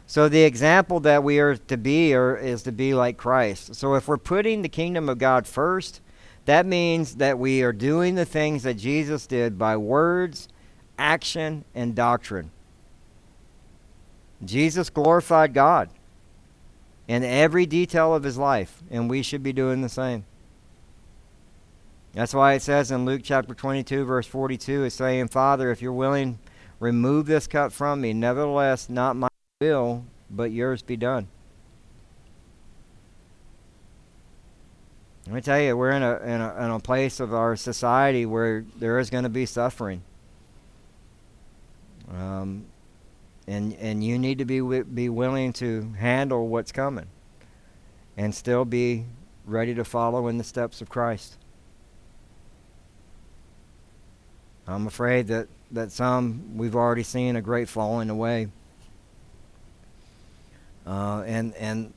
So 0.07 0.29
the 0.29 0.43
example 0.43 0.99
that 1.01 1.23
we 1.23 1.39
are 1.39 1.55
to 1.55 1.77
be 1.77 2.11
is 2.13 2.63
to 2.63 2.71
be 2.71 2.93
like 2.93 3.17
Christ. 3.17 3.75
So 3.75 3.95
if 3.95 4.07
we're 4.07 4.17
putting 4.17 4.61
the 4.61 4.69
kingdom 4.69 5.09
of 5.09 5.17
God 5.17 5.47
first, 5.47 6.01
that 6.45 6.65
means 6.65 7.15
that 7.15 7.39
we 7.39 7.63
are 7.63 7.73
doing 7.73 8.15
the 8.15 8.25
things 8.25 8.63
that 8.63 8.75
Jesus 8.75 9.25
did 9.25 9.57
by 9.57 9.77
words, 9.77 10.47
action, 10.99 11.65
and 11.73 11.95
doctrine. 11.95 12.51
Jesus 14.43 14.91
glorified 14.91 15.55
God 15.55 15.89
in 17.07 17.23
every 17.23 17.65
detail 17.65 18.13
of 18.13 18.23
his 18.23 18.37
life, 18.37 18.83
and 18.91 19.09
we 19.09 19.23
should 19.23 19.41
be 19.41 19.53
doing 19.53 19.81
the 19.81 19.89
same. 19.89 20.25
That's 22.13 22.33
why 22.33 22.53
it 22.53 22.61
says 22.61 22.91
in 22.91 23.05
Luke 23.05 23.21
chapter 23.23 23.55
22, 23.55 24.05
verse 24.05 24.27
42, 24.27 24.83
it's 24.83 24.95
saying, 24.95 25.29
Father, 25.29 25.71
if 25.71 25.81
you're 25.81 25.91
willing, 25.91 26.37
remove 26.79 27.25
this 27.25 27.47
cup 27.47 27.71
from 27.71 28.01
me. 28.01 28.13
Nevertheless, 28.13 28.87
not 28.87 29.15
my 29.15 29.27
will, 29.65 30.05
but 30.29 30.51
yours 30.51 30.81
be 30.81 30.97
done. 30.97 31.27
Let 35.25 35.35
me 35.35 35.41
tell 35.41 35.59
you, 35.59 35.75
we're 35.75 35.91
in 35.91 36.03
a, 36.03 36.17
in 36.17 36.41
a, 36.41 36.65
in 36.65 36.71
a 36.71 36.79
place 36.79 37.19
of 37.19 37.33
our 37.33 37.55
society 37.55 38.25
where 38.27 38.63
there 38.77 38.99
is 38.99 39.09
going 39.09 39.23
to 39.23 39.29
be 39.29 39.47
suffering. 39.47 40.03
Um, 42.13 42.65
and 43.47 43.73
and 43.73 44.03
you 44.03 44.19
need 44.19 44.37
to 44.37 44.45
be 44.45 44.59
be 44.83 45.09
willing 45.09 45.53
to 45.53 45.93
handle 45.97 46.47
what's 46.47 46.71
coming 46.71 47.07
and 48.17 48.33
still 48.33 48.65
be 48.65 49.05
ready 49.45 49.73
to 49.73 49.83
follow 49.83 50.27
in 50.27 50.37
the 50.37 50.43
steps 50.43 50.81
of 50.81 50.89
Christ. 50.89 51.37
I'm 54.67 54.87
afraid 54.87 55.27
that, 55.27 55.47
that 55.71 55.91
some 55.91 56.57
we've 56.57 56.75
already 56.75 57.03
seen 57.03 57.35
a 57.35 57.41
great 57.41 57.69
falling 57.69 58.09
away. 58.09 58.47
Uh, 60.85 61.23
and 61.25 61.53
and 61.55 61.93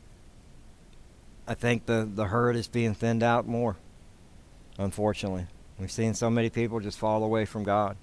I 1.47 1.55
think 1.55 1.87
the, 1.87 2.09
the 2.13 2.27
herd 2.27 2.57
is 2.57 2.69
being 2.69 2.95
thinned 2.95 3.23
out 3.23 3.47
more, 3.47 3.77
unfortunately. 4.77 5.47
We've 5.79 5.91
seen 5.91 6.13
so 6.13 6.29
many 6.29 6.51
people 6.51 6.81
just 6.81 6.99
fall 6.99 7.25
away 7.25 7.47
from 7.47 7.65
God. 7.65 7.97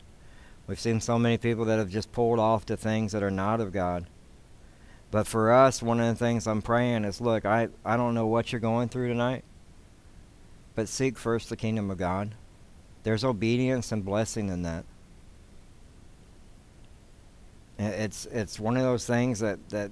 We've 0.68 0.80
seen 0.80 1.00
so 1.00 1.20
many 1.20 1.38
people 1.38 1.66
that 1.66 1.78
have 1.78 1.90
just 1.90 2.12
pulled 2.12 2.40
off 2.40 2.66
to 2.66 2.78
things 2.78 3.12
that 3.12 3.22
are 3.22 3.32
not 3.32 3.62
of 3.62 3.72
God. 3.72 4.08
But 5.12 5.28
for 5.28 5.52
us, 5.52 5.84
one 5.84 6.00
of 6.00 6.08
the 6.08 6.16
things 6.16 6.48
I'm 6.48 6.64
praying 6.64 7.06
is 7.06 7.22
look, 7.22 7.46
I, 7.46 7.70
I 7.86 7.98
don't 7.98 8.16
know 8.16 8.26
what 8.26 8.52
you're 8.52 8.60
going 8.60 8.90
through 8.90 9.10
tonight, 9.10 9.44
but 10.74 10.90
seek 10.90 11.18
first 11.18 11.50
the 11.50 11.56
kingdom 11.56 11.92
of 11.92 12.00
God. 12.00 12.34
There's 13.04 13.24
obedience 13.24 13.92
and 13.92 14.04
blessing 14.04 14.50
in 14.50 14.64
that. 14.64 14.86
It's 17.78 18.26
it's 18.28 18.60
one 18.60 18.78
of 18.78 18.84
those 18.84 19.06
things 19.06 19.40
that, 19.42 19.70
that 19.70 19.92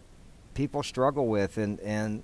people 0.53 0.83
struggle 0.83 1.27
with 1.27 1.57
and, 1.57 1.79
and 1.81 2.23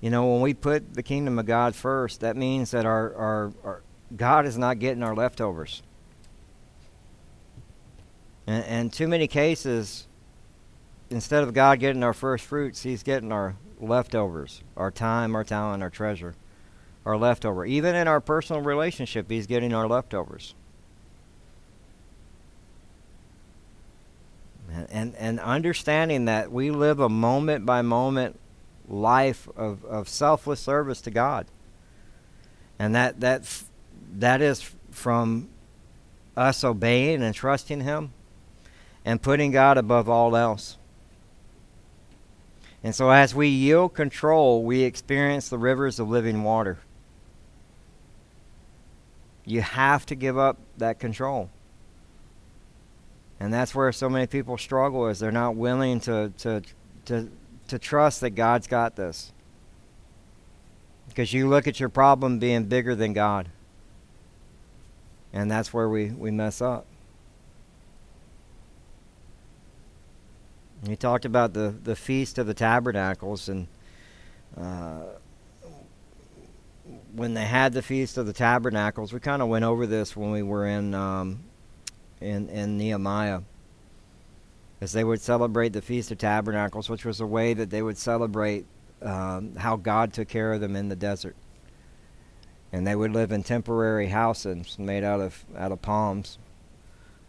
you 0.00 0.08
know, 0.08 0.32
when 0.32 0.40
we 0.40 0.54
put 0.54 0.94
the 0.94 1.02
kingdom 1.02 1.38
of 1.38 1.46
God 1.46 1.74
first, 1.74 2.20
that 2.20 2.36
means 2.36 2.70
that 2.70 2.86
our, 2.86 3.14
our, 3.14 3.52
our 3.62 3.82
God 4.16 4.46
is 4.46 4.56
not 4.56 4.78
getting 4.78 5.02
our 5.02 5.14
leftovers. 5.14 5.82
And, 8.46 8.64
and 8.64 8.92
too 8.92 9.06
many 9.06 9.28
cases, 9.28 10.08
instead 11.10 11.42
of 11.42 11.52
God 11.52 11.80
getting 11.80 12.02
our 12.02 12.14
first 12.14 12.46
fruits, 12.46 12.82
He's 12.82 13.02
getting 13.02 13.30
our 13.30 13.56
leftovers, 13.78 14.62
our 14.76 14.90
time, 14.90 15.34
our 15.34 15.44
talent, 15.44 15.82
our 15.82 15.90
treasure, 15.90 16.34
our 17.04 17.18
leftover. 17.18 17.66
Even 17.66 17.94
in 17.94 18.08
our 18.08 18.22
personal 18.22 18.62
relationship, 18.62 19.30
He's 19.30 19.46
getting 19.46 19.74
our 19.74 19.86
leftovers. 19.86 20.54
And, 24.72 24.86
and, 24.90 25.14
and 25.16 25.40
understanding 25.40 26.26
that 26.26 26.52
we 26.52 26.70
live 26.70 27.00
a 27.00 27.08
moment 27.08 27.66
by 27.66 27.82
moment 27.82 28.38
life 28.88 29.48
of, 29.56 29.84
of 29.84 30.08
selfless 30.08 30.60
service 30.60 31.00
to 31.02 31.10
God. 31.10 31.46
And 32.78 32.94
that, 32.94 33.20
that, 33.20 33.62
that 34.12 34.40
is 34.40 34.74
from 34.90 35.48
us 36.36 36.64
obeying 36.64 37.22
and 37.22 37.34
trusting 37.34 37.80
Him 37.80 38.12
and 39.04 39.20
putting 39.20 39.50
God 39.50 39.78
above 39.78 40.08
all 40.08 40.36
else. 40.36 40.76
And 42.82 42.94
so, 42.94 43.10
as 43.10 43.34
we 43.34 43.48
yield 43.48 43.94
control, 43.94 44.62
we 44.62 44.82
experience 44.82 45.48
the 45.48 45.58
rivers 45.58 46.00
of 46.00 46.08
living 46.08 46.42
water. 46.42 46.78
You 49.44 49.60
have 49.60 50.06
to 50.06 50.14
give 50.14 50.38
up 50.38 50.58
that 50.78 50.98
control. 50.98 51.50
And 53.40 53.52
that's 53.52 53.74
where 53.74 53.90
so 53.90 54.08
many 54.08 54.26
people 54.26 54.58
struggle 54.58 55.08
is 55.08 55.18
they're 55.18 55.32
not 55.32 55.56
willing 55.56 55.98
to, 56.00 56.32
to, 56.38 56.62
to, 57.06 57.28
to 57.68 57.78
trust 57.78 58.20
that 58.20 58.30
God's 58.30 58.66
got 58.66 58.96
this. 58.96 59.32
Because 61.08 61.32
you 61.32 61.48
look 61.48 61.66
at 61.66 61.80
your 61.80 61.88
problem 61.88 62.38
being 62.38 62.64
bigger 62.64 62.94
than 62.94 63.14
God. 63.14 63.48
And 65.32 65.50
that's 65.50 65.72
where 65.72 65.88
we, 65.88 66.10
we 66.10 66.30
mess 66.30 66.60
up. 66.60 66.86
He 70.86 70.96
talked 70.96 71.24
about 71.24 71.52
the, 71.52 71.74
the 71.82 71.94
Feast 71.94 72.38
of 72.38 72.46
the 72.46 72.54
Tabernacles, 72.54 73.50
and 73.50 73.66
uh, 74.56 75.02
when 77.12 77.34
they 77.34 77.44
had 77.44 77.74
the 77.74 77.82
Feast 77.82 78.16
of 78.16 78.26
the 78.26 78.32
Tabernacles, 78.32 79.12
we 79.12 79.20
kind 79.20 79.42
of 79.42 79.48
went 79.48 79.64
over 79.64 79.86
this 79.86 80.16
when 80.16 80.30
we 80.30 80.42
were 80.42 80.66
in, 80.66 80.94
um, 80.94 81.40
in, 82.20 82.48
in 82.48 82.76
Nehemiah. 82.76 83.42
As 84.80 84.92
they 84.92 85.04
would 85.04 85.20
celebrate 85.20 85.74
the 85.74 85.82
Feast 85.82 86.10
of 86.10 86.18
Tabernacles, 86.18 86.88
which 86.88 87.04
was 87.04 87.20
a 87.20 87.26
way 87.26 87.52
that 87.52 87.70
they 87.70 87.82
would 87.82 87.98
celebrate 87.98 88.66
um, 89.02 89.54
how 89.56 89.76
God 89.76 90.12
took 90.12 90.28
care 90.28 90.52
of 90.52 90.60
them 90.60 90.76
in 90.76 90.88
the 90.88 90.96
desert. 90.96 91.36
And 92.72 92.86
they 92.86 92.94
would 92.94 93.12
live 93.12 93.32
in 93.32 93.42
temporary 93.42 94.06
houses 94.08 94.78
made 94.78 95.04
out 95.04 95.20
of 95.20 95.44
out 95.56 95.72
of 95.72 95.82
palms. 95.82 96.38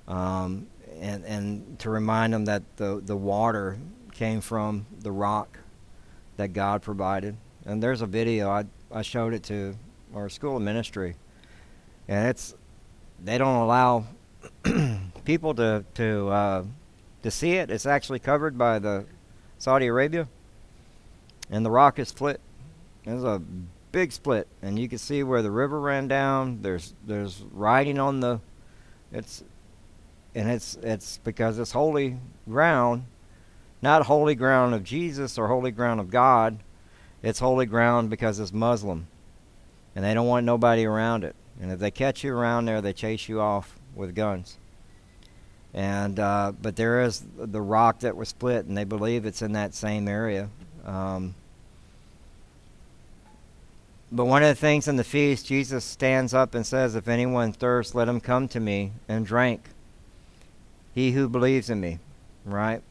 Um, 0.08 0.68
and 1.00 1.26
and 1.26 1.80
to 1.80 1.90
remind 1.90 2.34
them 2.34 2.46
that 2.46 2.64
the 2.78 3.02
the 3.04 3.18
water 3.18 3.80
came 4.14 4.40
from 4.40 4.86
the 5.00 5.12
rock 5.12 5.58
that 6.38 6.54
God 6.54 6.82
provided. 6.82 7.36
And 7.66 7.82
there's 7.82 8.02
a 8.02 8.06
video 8.06 8.50
I 8.50 8.66
I 8.92 9.02
showed 9.02 9.34
it 9.34 9.44
to 9.44 9.76
our 10.14 10.30
school 10.30 10.58
of 10.58 10.62
ministry, 10.62 11.16
and 12.08 12.28
it's 12.28 12.56
they 13.24 13.38
don't 13.38 13.56
allow 13.56 14.06
people 15.26 15.54
to 15.56 15.86
to 15.96 16.30
uh, 16.30 16.64
to 17.24 17.32
see 17.32 17.54
it. 17.54 17.70
It's 17.70 17.86
actually 17.86 18.20
covered 18.20 18.58
by 18.58 18.80
the 18.80 19.06
Saudi 19.58 19.88
Arabia, 19.88 20.28
and 21.50 21.66
the 21.66 21.72
rock 21.72 22.00
is 22.00 22.10
split. 22.10 22.40
There's 23.06 23.24
a 23.24 23.42
big 23.92 24.12
split, 24.12 24.48
and 24.62 24.80
you 24.80 24.88
can 24.88 24.98
see 24.98 25.24
where 25.24 25.42
the 25.42 25.52
river 25.52 25.80
ran 25.80 26.08
down. 26.08 26.62
There's 26.62 26.94
there's 27.06 27.44
writing 27.52 28.00
on 28.00 28.20
the, 28.20 28.40
it's 29.12 29.44
and 30.36 30.50
it's 30.50 30.76
it's 30.82 31.20
because 31.24 31.60
it's 31.60 31.72
holy 31.72 32.18
ground, 32.48 33.06
not 33.82 34.06
holy 34.06 34.36
ground 34.36 34.74
of 34.74 34.84
Jesus 34.84 35.38
or 35.38 35.48
holy 35.48 35.72
ground 35.72 36.00
of 36.00 36.10
God. 36.10 36.60
It's 37.24 37.40
holy 37.40 37.66
ground 37.66 38.10
because 38.10 38.40
it's 38.40 38.54
Muslim, 38.54 39.08
and 39.96 40.04
they 40.04 40.14
don't 40.14 40.28
want 40.28 40.46
nobody 40.46 40.86
around 40.86 41.24
it. 41.24 41.36
And 41.60 41.72
if 41.72 41.80
they 41.80 41.92
catch 41.92 42.24
you 42.24 42.36
around 42.36 42.66
there, 42.66 42.82
they 42.82 42.94
chase 42.94 43.30
you 43.30 43.40
off 43.40 43.78
with 43.96 44.16
guns. 44.16 44.58
And 45.74 46.20
uh, 46.20 46.52
but 46.62 46.76
there 46.76 47.02
is 47.02 47.24
the 47.38 47.62
rock 47.62 48.00
that 48.00 48.18
was 48.18 48.30
split, 48.30 48.66
and 48.66 48.78
they 48.78 48.84
believe 48.84 49.26
it's 49.26 49.42
in 49.42 49.54
that 49.54 49.74
same 49.74 50.08
area. 50.08 50.50
Um, 50.86 51.36
but 54.12 54.26
one 54.26 54.44
of 54.44 54.50
the 54.50 54.56
things 54.56 54.90
in 54.90 54.98
the 54.98 55.06
feast, 55.06 55.46
Jesus 55.46 55.86
stands 55.86 56.34
up 56.34 56.54
and 56.54 56.66
says, 56.66 56.96
If 56.96 57.08
anyone 57.08 57.54
thirsts, 57.54 57.96
let 57.96 58.10
him 58.10 58.20
come 58.20 58.50
to 58.50 58.60
me 58.60 58.92
and 59.08 59.26
drink. 59.26 59.70
He 60.94 61.12
who 61.12 61.30
believes 61.30 61.70
in 61.70 61.80
me, 61.80 62.00
right? 62.44 62.82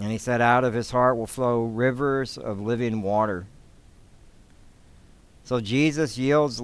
And 0.00 0.10
he 0.10 0.18
said, 0.18 0.40
Out 0.40 0.64
of 0.64 0.74
his 0.74 0.90
heart 0.90 1.16
will 1.16 1.28
flow 1.28 1.62
rivers 1.62 2.36
of 2.36 2.60
living 2.60 3.00
water. 3.00 3.46
So 5.44 5.60
Jesus 5.60 6.18
yields 6.18 6.60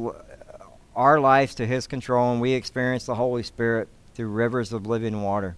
our 0.94 1.20
lives 1.20 1.54
to 1.56 1.66
his 1.66 1.87
control, 1.87 2.32
and 2.32 2.40
we 2.40 2.52
experience 2.52 3.06
the 3.06 3.14
Holy 3.14 3.42
Spirit 3.42 3.88
through 4.14 4.28
rivers 4.28 4.72
of 4.72 4.87
living 4.87 5.22
water. 5.22 5.56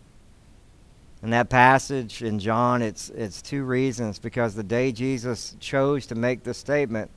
In 1.22 1.30
that 1.30 1.48
passage 1.48 2.22
in 2.22 2.38
John, 2.38 2.82
it's, 2.82 3.08
it's 3.10 3.40
two 3.40 3.64
reasons. 3.64 4.18
Because 4.18 4.54
the 4.54 4.62
day 4.62 4.92
Jesus 4.92 5.56
chose 5.58 6.06
to 6.06 6.14
make 6.14 6.44
this 6.44 6.58
statement, 6.58 7.10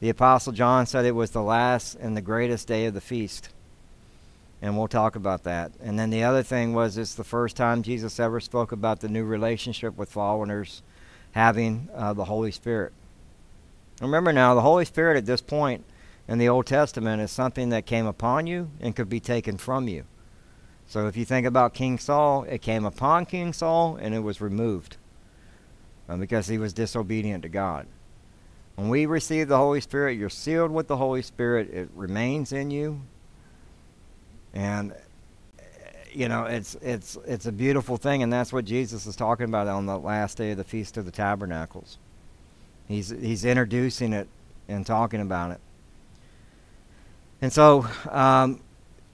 the 0.00 0.10
Apostle 0.10 0.52
John 0.52 0.84
said 0.84 1.06
it 1.06 1.12
was 1.12 1.30
the 1.30 1.42
last 1.42 1.94
and 1.94 2.16
the 2.16 2.20
greatest 2.20 2.68
day 2.68 2.84
of 2.84 2.94
the 2.94 3.00
feast. 3.00 3.48
And 4.60 4.76
we'll 4.76 4.88
talk 4.88 5.16
about 5.16 5.44
that. 5.44 5.72
And 5.82 5.98
then 5.98 6.10
the 6.10 6.24
other 6.24 6.42
thing 6.42 6.74
was 6.74 6.98
it's 6.98 7.14
the 7.14 7.24
first 7.24 7.56
time 7.56 7.82
Jesus 7.82 8.20
ever 8.20 8.40
spoke 8.40 8.72
about 8.72 9.00
the 9.00 9.08
new 9.08 9.24
relationship 9.24 9.96
with 9.96 10.10
followers 10.10 10.82
having 11.32 11.88
uh, 11.94 12.12
the 12.12 12.24
Holy 12.26 12.50
Spirit. 12.50 12.92
Remember 14.00 14.32
now, 14.32 14.54
the 14.54 14.60
Holy 14.60 14.84
Spirit 14.84 15.16
at 15.16 15.24
this 15.24 15.40
point 15.40 15.84
in 16.28 16.38
the 16.38 16.48
Old 16.48 16.66
Testament 16.66 17.22
is 17.22 17.30
something 17.30 17.68
that 17.70 17.86
came 17.86 18.06
upon 18.06 18.46
you 18.46 18.70
and 18.80 18.96
could 18.96 19.08
be 19.08 19.20
taken 19.20 19.56
from 19.56 19.88
you. 19.88 20.04
So 20.88 21.06
if 21.06 21.16
you 21.16 21.24
think 21.24 21.46
about 21.46 21.74
King 21.74 21.98
Saul, 21.98 22.44
it 22.44 22.62
came 22.62 22.84
upon 22.84 23.26
King 23.26 23.52
Saul 23.52 23.96
and 24.00 24.14
it 24.14 24.20
was 24.20 24.40
removed 24.40 24.96
uh, 26.08 26.16
because 26.16 26.46
he 26.46 26.58
was 26.58 26.72
disobedient 26.72 27.42
to 27.42 27.48
God. 27.48 27.86
When 28.76 28.88
we 28.88 29.06
receive 29.06 29.48
the 29.48 29.56
Holy 29.56 29.80
Spirit, 29.80 30.18
you're 30.18 30.28
sealed 30.28 30.70
with 30.70 30.86
the 30.86 30.96
Holy 30.96 31.22
Spirit. 31.22 31.70
It 31.72 31.88
remains 31.94 32.52
in 32.52 32.70
you, 32.70 33.00
and 34.52 34.94
you 36.12 36.28
know 36.28 36.44
it's 36.44 36.74
it's 36.82 37.16
it's 37.26 37.46
a 37.46 37.52
beautiful 37.52 37.96
thing, 37.96 38.22
and 38.22 38.30
that's 38.30 38.52
what 38.52 38.66
Jesus 38.66 39.06
is 39.06 39.16
talking 39.16 39.46
about 39.46 39.66
on 39.66 39.86
the 39.86 39.98
last 39.98 40.36
day 40.36 40.50
of 40.50 40.58
the 40.58 40.64
Feast 40.64 40.98
of 40.98 41.06
the 41.06 41.10
Tabernacles. 41.10 41.96
He's 42.86 43.08
he's 43.08 43.46
introducing 43.46 44.12
it 44.12 44.28
and 44.68 44.84
talking 44.84 45.22
about 45.22 45.52
it. 45.52 45.60
And 47.42 47.52
so, 47.52 47.86
um, 48.10 48.60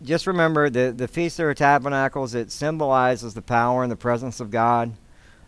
just 0.02 0.26
remember 0.26 0.68
the 0.70 0.92
the 0.92 1.08
Feast 1.08 1.38
of 1.38 1.54
Tabernacles. 1.56 2.34
It 2.34 2.50
symbolizes 2.50 3.34
the 3.34 3.42
power 3.42 3.82
and 3.82 3.90
the 3.90 3.96
presence 3.96 4.40
of 4.40 4.50
God. 4.50 4.92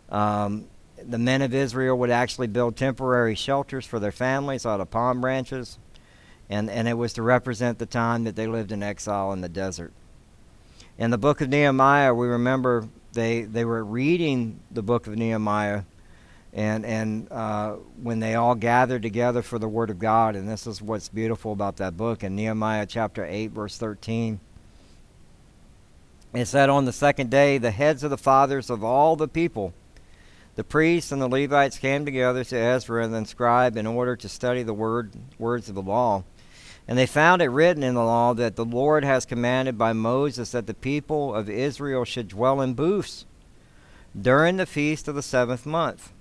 Um, 0.09 0.67
the 1.01 1.17
men 1.17 1.41
of 1.41 1.53
Israel 1.53 1.97
would 1.97 2.09
actually 2.09 2.47
build 2.47 2.75
temporary 2.75 3.35
shelters 3.35 3.85
for 3.85 3.99
their 3.99 4.11
families 4.11 4.65
out 4.65 4.79
of 4.79 4.89
palm 4.91 5.21
branches, 5.21 5.77
and 6.49 6.69
and 6.69 6.87
it 6.87 6.93
was 6.93 7.13
to 7.13 7.21
represent 7.21 7.79
the 7.79 7.85
time 7.85 8.23
that 8.25 8.35
they 8.35 8.47
lived 8.47 8.71
in 8.71 8.83
exile 8.83 9.31
in 9.33 9.41
the 9.41 9.49
desert. 9.49 9.93
In 10.97 11.11
the 11.11 11.17
book 11.17 11.41
of 11.41 11.49
Nehemiah, 11.49 12.13
we 12.13 12.27
remember 12.27 12.87
they 13.13 13.43
they 13.43 13.65
were 13.65 13.83
reading 13.83 14.59
the 14.71 14.83
book 14.83 15.07
of 15.07 15.15
Nehemiah 15.15 15.83
and 16.55 16.85
and 16.85 17.31
uh, 17.31 17.73
when 18.01 18.21
they 18.21 18.33
all 18.35 18.55
gathered 18.55 19.01
together 19.01 19.41
for 19.41 19.59
the 19.59 19.67
word 19.67 19.89
of 19.89 19.99
God, 19.99 20.37
and 20.37 20.47
this 20.47 20.65
is 20.65 20.81
what's 20.81 21.09
beautiful 21.09 21.51
about 21.51 21.75
that 21.77 21.97
book 21.97 22.23
in 22.23 22.35
Nehemiah 22.35 22.85
chapter 22.85 23.25
eight, 23.25 23.51
verse 23.51 23.77
thirteen. 23.77 24.39
It 26.33 26.45
said, 26.47 26.69
On 26.69 26.85
the 26.85 26.93
second 26.93 27.29
day, 27.29 27.57
the 27.57 27.71
heads 27.71 28.03
of 28.03 28.09
the 28.09 28.17
fathers 28.17 28.69
of 28.69 28.83
all 28.83 29.15
the 29.15 29.27
people, 29.27 29.73
the 30.55 30.63
priests 30.63 31.11
and 31.11 31.21
the 31.21 31.29
Levites, 31.29 31.77
came 31.77 32.05
together 32.05 32.43
to 32.45 32.57
Ezra 32.57 33.03
and 33.03 33.13
the 33.13 33.25
scribe 33.25 33.77
in 33.77 33.85
order 33.85 34.15
to 34.15 34.29
study 34.29 34.63
the 34.63 34.73
word 34.73 35.13
words 35.37 35.69
of 35.69 35.75
the 35.75 35.81
law. 35.81 36.23
And 36.87 36.97
they 36.97 37.05
found 37.05 37.41
it 37.41 37.47
written 37.47 37.83
in 37.83 37.95
the 37.95 38.03
law 38.03 38.33
that 38.33 38.55
the 38.55 38.65
Lord 38.65 39.03
has 39.03 39.25
commanded 39.25 39.77
by 39.77 39.91
Moses 39.93 40.51
that 40.51 40.67
the 40.67 40.73
people 40.73 41.33
of 41.33 41.49
Israel 41.49 42.05
should 42.05 42.27
dwell 42.27 42.61
in 42.61 42.75
booths 42.75 43.25
during 44.19 44.57
the 44.57 44.65
feast 44.65 45.07
of 45.07 45.15
the 45.15 45.21
seventh 45.21 45.65
month 45.65 46.11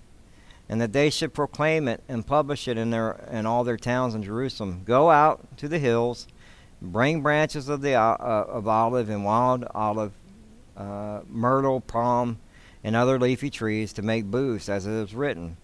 and 0.68 0.81
that 0.81 0.92
they 0.92 1.11
should 1.11 1.35
proclaim 1.35 1.88
it 1.88 2.03
and 2.09 2.27
publish 2.27 2.68
it 2.68 2.79
in 2.79 2.90
their 2.90 3.12
in 3.31 3.46
all 3.46 3.64
their 3.64 3.77
towns 3.77 4.14
in 4.14 4.22
Jerusalem. 4.22 4.83
Go 4.85 5.11
out 5.11 5.57
to 5.59 5.68
the 5.68 5.79
hills, 5.79 6.27
bring 6.81 7.22
branches 7.22 7.68
of 7.68 7.81
the 7.81 7.94
uh, 7.94 8.16
of 8.18 8.66
olive 8.66 9.11
and 9.11 9.24
wild 9.24 9.64
olive, 9.74 10.12
uh, 10.77 11.20
myrtle, 11.29 11.81
palm, 11.81 12.38
and 12.83 12.96
other 12.96 13.18
leafy 13.18 13.50
trees 13.50 13.92
to 13.94 14.03
make 14.03 14.24
booths, 14.24 14.68
as 14.68 14.87
it 14.87 14.92
is 14.92 15.14
written. 15.14 15.57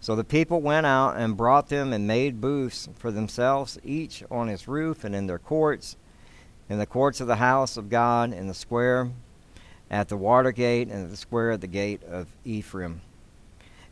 So 0.00 0.14
the 0.14 0.24
people 0.24 0.60
went 0.60 0.86
out 0.86 1.16
and 1.16 1.36
brought 1.36 1.68
them 1.68 1.92
and 1.92 2.06
made 2.06 2.40
booths 2.40 2.88
for 2.96 3.10
themselves, 3.10 3.78
each 3.82 4.22
on 4.30 4.46
his 4.46 4.68
roof 4.68 5.02
and 5.02 5.14
in 5.14 5.26
their 5.26 5.40
courts, 5.40 5.96
in 6.68 6.78
the 6.78 6.86
courts 6.86 7.20
of 7.20 7.26
the 7.26 7.36
house 7.36 7.76
of 7.76 7.90
God, 7.90 8.32
in 8.32 8.46
the 8.46 8.54
square 8.54 9.10
at 9.90 10.08
the 10.08 10.16
water 10.16 10.52
gate, 10.52 10.88
and 10.88 11.04
at 11.04 11.10
the 11.10 11.16
square 11.16 11.50
at 11.50 11.60
the 11.60 11.66
gate 11.66 12.02
of 12.04 12.28
Ephraim. 12.44 13.00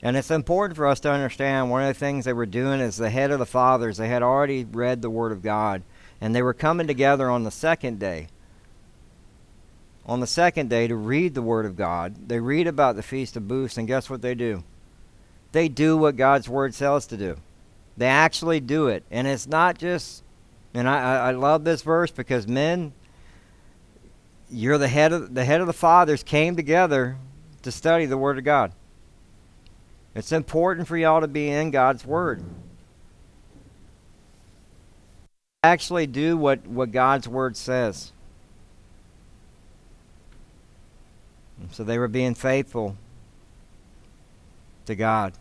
And 0.06 0.16
it's 0.16 0.30
important 0.30 0.76
for 0.76 0.86
us 0.86 1.00
to 1.00 1.10
understand 1.10 1.68
one 1.68 1.82
of 1.82 1.88
the 1.88 1.98
things 1.98 2.24
they 2.24 2.32
were 2.32 2.46
doing 2.46 2.78
is 2.78 2.96
the 2.96 3.10
head 3.10 3.32
of 3.32 3.40
the 3.40 3.44
fathers, 3.44 3.96
they 3.96 4.06
had 4.06 4.22
already 4.22 4.64
read 4.64 5.02
the 5.02 5.10
Word 5.10 5.32
of 5.32 5.42
God, 5.42 5.82
and 6.20 6.32
they 6.32 6.42
were 6.42 6.54
coming 6.54 6.86
together 6.86 7.28
on 7.28 7.42
the 7.42 7.50
second 7.50 7.98
day. 7.98 8.28
On 10.04 10.20
the 10.20 10.26
second 10.28 10.70
day 10.70 10.86
to 10.86 10.94
read 10.94 11.34
the 11.34 11.42
Word 11.42 11.66
of 11.66 11.74
God. 11.74 12.28
They 12.28 12.38
read 12.38 12.68
about 12.68 12.94
the 12.94 13.02
Feast 13.02 13.36
of 13.36 13.48
Booths, 13.48 13.78
and 13.78 13.88
guess 13.88 14.08
what 14.08 14.22
they 14.22 14.36
do? 14.36 14.62
They 15.50 15.68
do 15.68 15.96
what 15.96 16.14
God's 16.14 16.48
Word 16.48 16.72
says 16.72 17.08
to 17.08 17.16
do. 17.16 17.38
They 17.96 18.06
actually 18.06 18.60
do 18.60 18.86
it. 18.86 19.02
And 19.10 19.26
it's 19.26 19.48
not 19.48 19.76
just, 19.76 20.22
and 20.72 20.88
I, 20.88 21.30
I 21.30 21.30
love 21.32 21.64
this 21.64 21.82
verse 21.82 22.12
because 22.12 22.46
men, 22.46 22.92
you're 24.48 24.78
the 24.78 24.86
head 24.86 25.12
of 25.12 25.34
the 25.34 25.44
head 25.44 25.60
of 25.60 25.66
the 25.66 25.72
fathers 25.72 26.22
came 26.22 26.54
together 26.54 27.16
to 27.62 27.72
study 27.72 28.06
the 28.06 28.16
Word 28.16 28.38
of 28.38 28.44
God. 28.44 28.70
It's 30.16 30.32
important 30.32 30.88
for 30.88 30.96
y'all 30.96 31.20
to 31.20 31.28
be 31.28 31.50
in 31.50 31.70
God's 31.70 32.06
Word. 32.06 32.42
Actually, 35.62 36.06
do 36.06 36.38
what, 36.38 36.66
what 36.66 36.90
God's 36.90 37.28
Word 37.28 37.54
says. 37.54 38.12
So 41.70 41.84
they 41.84 41.98
were 41.98 42.08
being 42.08 42.34
faithful 42.34 42.96
to 44.86 44.94
God. 44.94 45.34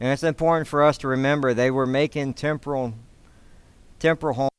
And 0.00 0.10
it's 0.10 0.22
important 0.22 0.68
for 0.68 0.82
us 0.82 0.98
to 0.98 1.08
remember 1.08 1.54
they 1.54 1.70
were 1.70 1.86
making 1.86 2.34
temporal 2.34 2.92
temporal 3.98 4.34
homes 4.34 4.49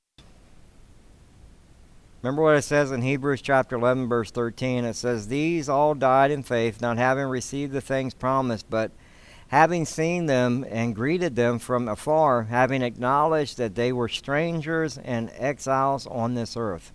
Remember 2.22 2.44
what 2.44 2.56
it 2.56 2.62
says 2.62 2.92
in 2.92 3.02
Hebrews 3.02 3.42
chapter 3.42 3.76
11, 3.76 4.08
verse 4.08 4.30
13? 4.30 4.86
It 4.86 4.96
says, 4.96 5.28
These 5.28 5.68
all 5.68 5.96
died 5.96 6.30
in 6.30 6.44
faith, 6.44 6.80
not 6.80 6.98
having 6.98 7.26
received 7.26 7.74
the 7.74 7.82
things 7.82 8.14
promised, 8.14 8.70
but 8.70 8.92
having 9.48 9.86
seen 9.86 10.28
them 10.28 10.64
and 10.70 10.96
greeted 10.96 11.36
them 11.36 11.58
from 11.58 11.88
afar, 11.88 12.44
having 12.44 12.84
acknowledged 12.84 13.58
that 13.58 13.74
they 13.74 13.92
were 13.92 14.08
strangers 14.08 15.00
and 15.00 15.32
exiles 15.36 16.06
on 16.06 16.36
this 16.36 16.56
earth. 16.56 16.94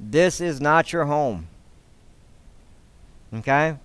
This 0.00 0.40
is 0.40 0.60
not 0.60 0.92
your 0.92 1.04
home. 1.04 1.46
Okay? 3.32 3.76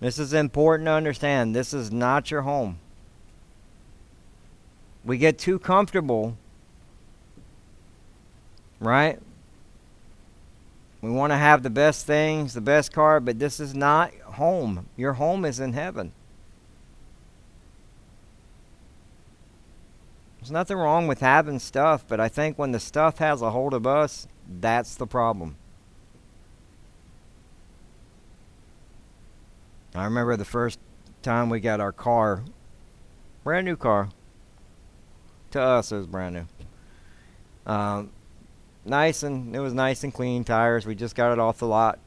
This 0.00 0.18
is 0.18 0.32
important 0.32 0.86
to 0.86 0.92
understand. 0.92 1.54
This 1.54 1.74
is 1.74 1.92
not 1.92 2.30
your 2.30 2.42
home. 2.42 2.78
We 5.04 5.18
get 5.18 5.38
too 5.38 5.58
comfortable, 5.58 6.36
right? 8.80 9.20
We 11.00 11.10
want 11.10 11.32
to 11.32 11.36
have 11.36 11.62
the 11.62 11.70
best 11.70 12.06
things, 12.06 12.54
the 12.54 12.60
best 12.60 12.92
car, 12.92 13.20
but 13.20 13.38
this 13.38 13.60
is 13.60 13.74
not 13.74 14.12
home. 14.22 14.88
Your 14.96 15.14
home 15.14 15.44
is 15.44 15.60
in 15.60 15.72
heaven. 15.72 16.12
There's 20.40 20.50
nothing 20.50 20.76
wrong 20.76 21.06
with 21.06 21.20
having 21.20 21.58
stuff, 21.58 22.04
but 22.06 22.20
I 22.20 22.28
think 22.28 22.58
when 22.58 22.72
the 22.72 22.80
stuff 22.80 23.18
has 23.18 23.42
a 23.42 23.50
hold 23.50 23.74
of 23.74 23.86
us, 23.86 24.28
that's 24.60 24.94
the 24.94 25.06
problem. 25.06 25.56
I 29.94 30.04
remember 30.04 30.36
the 30.36 30.44
first 30.44 30.78
time 31.22 31.48
we 31.48 31.58
got 31.58 31.80
our 31.80 31.90
car, 31.90 32.44
brand 33.42 33.64
new 33.64 33.76
car. 33.76 34.10
To 35.52 35.60
us, 35.60 35.90
it 35.90 35.96
was 35.96 36.06
brand 36.06 36.34
new. 36.36 37.72
Um, 37.72 38.10
nice 38.86 39.22
and 39.22 39.54
it 39.54 39.60
was 39.60 39.74
nice 39.74 40.04
and 40.04 40.12
clean 40.12 40.44
tires. 40.44 40.86
We 40.86 40.94
just 40.94 41.14
got 41.14 41.32
it 41.32 41.38
off 41.38 41.58
the 41.58 41.66
lot. 41.66 41.98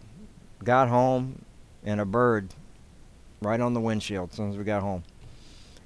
Got 0.63 0.89
home, 0.89 1.45
and 1.83 2.01
a 2.01 2.05
bird 2.05 2.53
right 3.41 3.59
on 3.59 3.73
the 3.73 3.79
windshield 3.79 4.31
as 4.31 4.35
soon 4.35 4.49
as 4.49 4.57
we 4.57 4.63
got 4.63 4.81
home. 4.81 5.03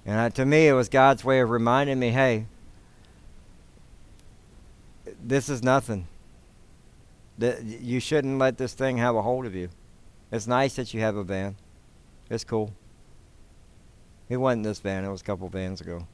And 0.05 0.19
uh, 0.19 0.29
to 0.31 0.45
me, 0.45 0.67
it 0.67 0.73
was 0.73 0.89
God's 0.89 1.23
way 1.23 1.39
of 1.39 1.49
reminding 1.49 1.99
me, 1.99 2.09
hey, 2.09 2.45
this 5.23 5.49
is 5.49 5.63
nothing. 5.63 6.07
That 7.37 7.63
you 7.63 7.99
shouldn't 7.99 8.37
let 8.37 8.57
this 8.57 8.73
thing 8.73 8.97
have 8.97 9.15
a 9.15 9.21
hold 9.21 9.45
of 9.45 9.55
you. 9.55 9.69
It's 10.31 10.47
nice 10.47 10.75
that 10.75 10.93
you 10.93 11.01
have 11.01 11.15
a 11.15 11.23
van. 11.23 11.55
It's 12.29 12.43
cool. 12.43 12.73
It 14.29 14.37
wasn't 14.37 14.63
this 14.63 14.79
van, 14.79 15.05
it 15.05 15.09
was 15.09 15.21
a 15.21 15.25
couple 15.25 15.47
vans 15.49 15.81
ago. 15.81 16.07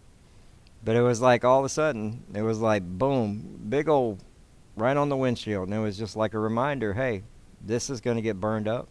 But 0.83 0.95
it 0.95 1.01
was 1.01 1.21
like 1.21 1.43
all 1.43 1.59
of 1.59 1.65
a 1.65 1.69
sudden, 1.69 2.23
it 2.33 2.41
was 2.41 2.59
like 2.59 2.83
boom, 2.83 3.59
big 3.69 3.89
old 3.89 4.23
right 4.81 4.97
on 4.97 5.09
the 5.09 5.17
windshield. 5.17 5.67
And 5.67 5.73
it 5.73 5.79
was 5.79 5.97
just 5.97 6.15
like 6.15 6.33
a 6.33 6.39
reminder 6.39 6.93
hey, 6.93 7.23
this 7.61 7.89
is 7.89 8.01
going 8.01 8.15
to 8.15 8.21
get 8.21 8.39
burned 8.39 8.67
up. 8.67 8.87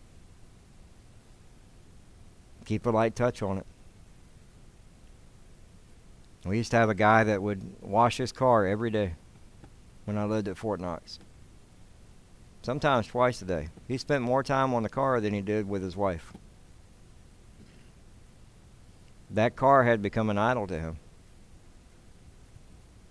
Keep 2.65 2.87
a 2.87 2.91
light 2.91 3.17
touch 3.17 3.43
on 3.43 3.59
it. 3.59 3.67
We 6.45 6.57
used 6.59 6.71
to 6.71 6.77
have 6.77 6.91
a 6.91 6.95
guy 6.95 7.25
that 7.25 7.43
would 7.43 7.63
wash 7.83 8.19
his 8.19 8.33
car 8.33 8.67
every 8.67 8.91
day 8.91 9.15
when 10.05 10.17
I 10.17 10.25
lived 10.25 10.49
at 10.49 10.57
Fort 10.57 10.81
Knox. 10.81 11.19
Sometimes 12.63 13.07
twice 13.07 13.41
a 13.43 13.45
day. 13.45 13.69
He 13.87 13.99
spent 13.99 14.23
more 14.23 14.43
time 14.43 14.75
on 14.75 14.83
the 14.83 14.89
car 14.89 15.21
than 15.21 15.33
he 15.33 15.41
did 15.41 15.69
with 15.69 15.83
his 15.83 15.97
wife. 15.97 16.33
That 19.31 19.57
car 19.57 19.85
had 19.85 20.03
become 20.03 20.31
an 20.31 20.39
idol 20.39 20.67
to 20.67 20.79
him. 20.79 20.99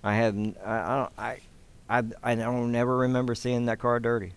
I 0.04 0.16
had 0.16 0.56
I, 0.64 1.08
I 1.18 1.40
I 1.90 2.04
I 2.24 2.36
don't 2.36 2.72
never 2.72 2.98
remember 2.98 3.36
seeing 3.36 3.66
that 3.66 3.80
car 3.80 4.00
dirty. 4.00 4.34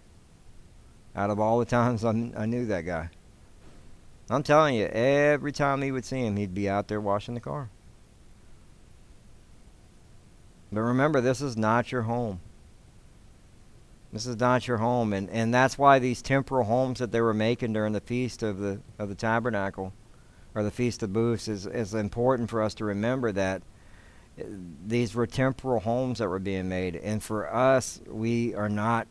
Out 1.14 1.30
of 1.30 1.40
all 1.40 1.58
the 1.58 1.64
times 1.64 2.04
I, 2.04 2.10
I 2.36 2.46
knew 2.46 2.66
that 2.66 2.82
guy. 2.82 3.10
I'm 4.28 4.44
telling 4.44 4.76
you, 4.76 4.86
every 4.86 5.50
time 5.50 5.82
he 5.82 5.90
would 5.90 6.04
see 6.04 6.24
him, 6.24 6.36
he'd 6.36 6.54
be 6.54 6.68
out 6.68 6.86
there 6.86 7.00
washing 7.00 7.34
the 7.34 7.40
car. 7.40 7.68
But 10.70 10.82
remember, 10.82 11.20
this 11.20 11.40
is 11.40 11.56
not 11.56 11.90
your 11.90 12.02
home. 12.02 12.40
This 14.12 14.26
is 14.26 14.38
not 14.38 14.66
your 14.66 14.78
home, 14.78 15.12
and, 15.12 15.28
and 15.30 15.54
that's 15.54 15.78
why 15.78 15.98
these 15.98 16.20
temporal 16.20 16.64
homes 16.64 16.98
that 16.98 17.12
they 17.12 17.20
were 17.20 17.34
making 17.34 17.72
during 17.72 17.92
the 17.92 18.00
feast 18.00 18.42
of 18.42 18.58
the 18.58 18.80
of 18.98 19.08
the 19.08 19.14
tabernacle, 19.14 19.92
or 20.54 20.64
the 20.64 20.70
feast 20.70 21.02
of 21.02 21.12
booths, 21.12 21.46
is 21.46 21.66
is 21.66 21.94
important 21.94 22.50
for 22.50 22.60
us 22.60 22.74
to 22.74 22.84
remember 22.84 23.30
that 23.32 23.62
these 24.86 25.14
were 25.14 25.26
temporal 25.26 25.80
homes 25.80 26.18
that 26.18 26.28
were 26.28 26.38
being 26.38 26.68
made, 26.68 26.96
and 26.96 27.22
for 27.22 27.52
us, 27.52 28.00
we 28.06 28.54
are 28.54 28.68
not. 28.68 29.06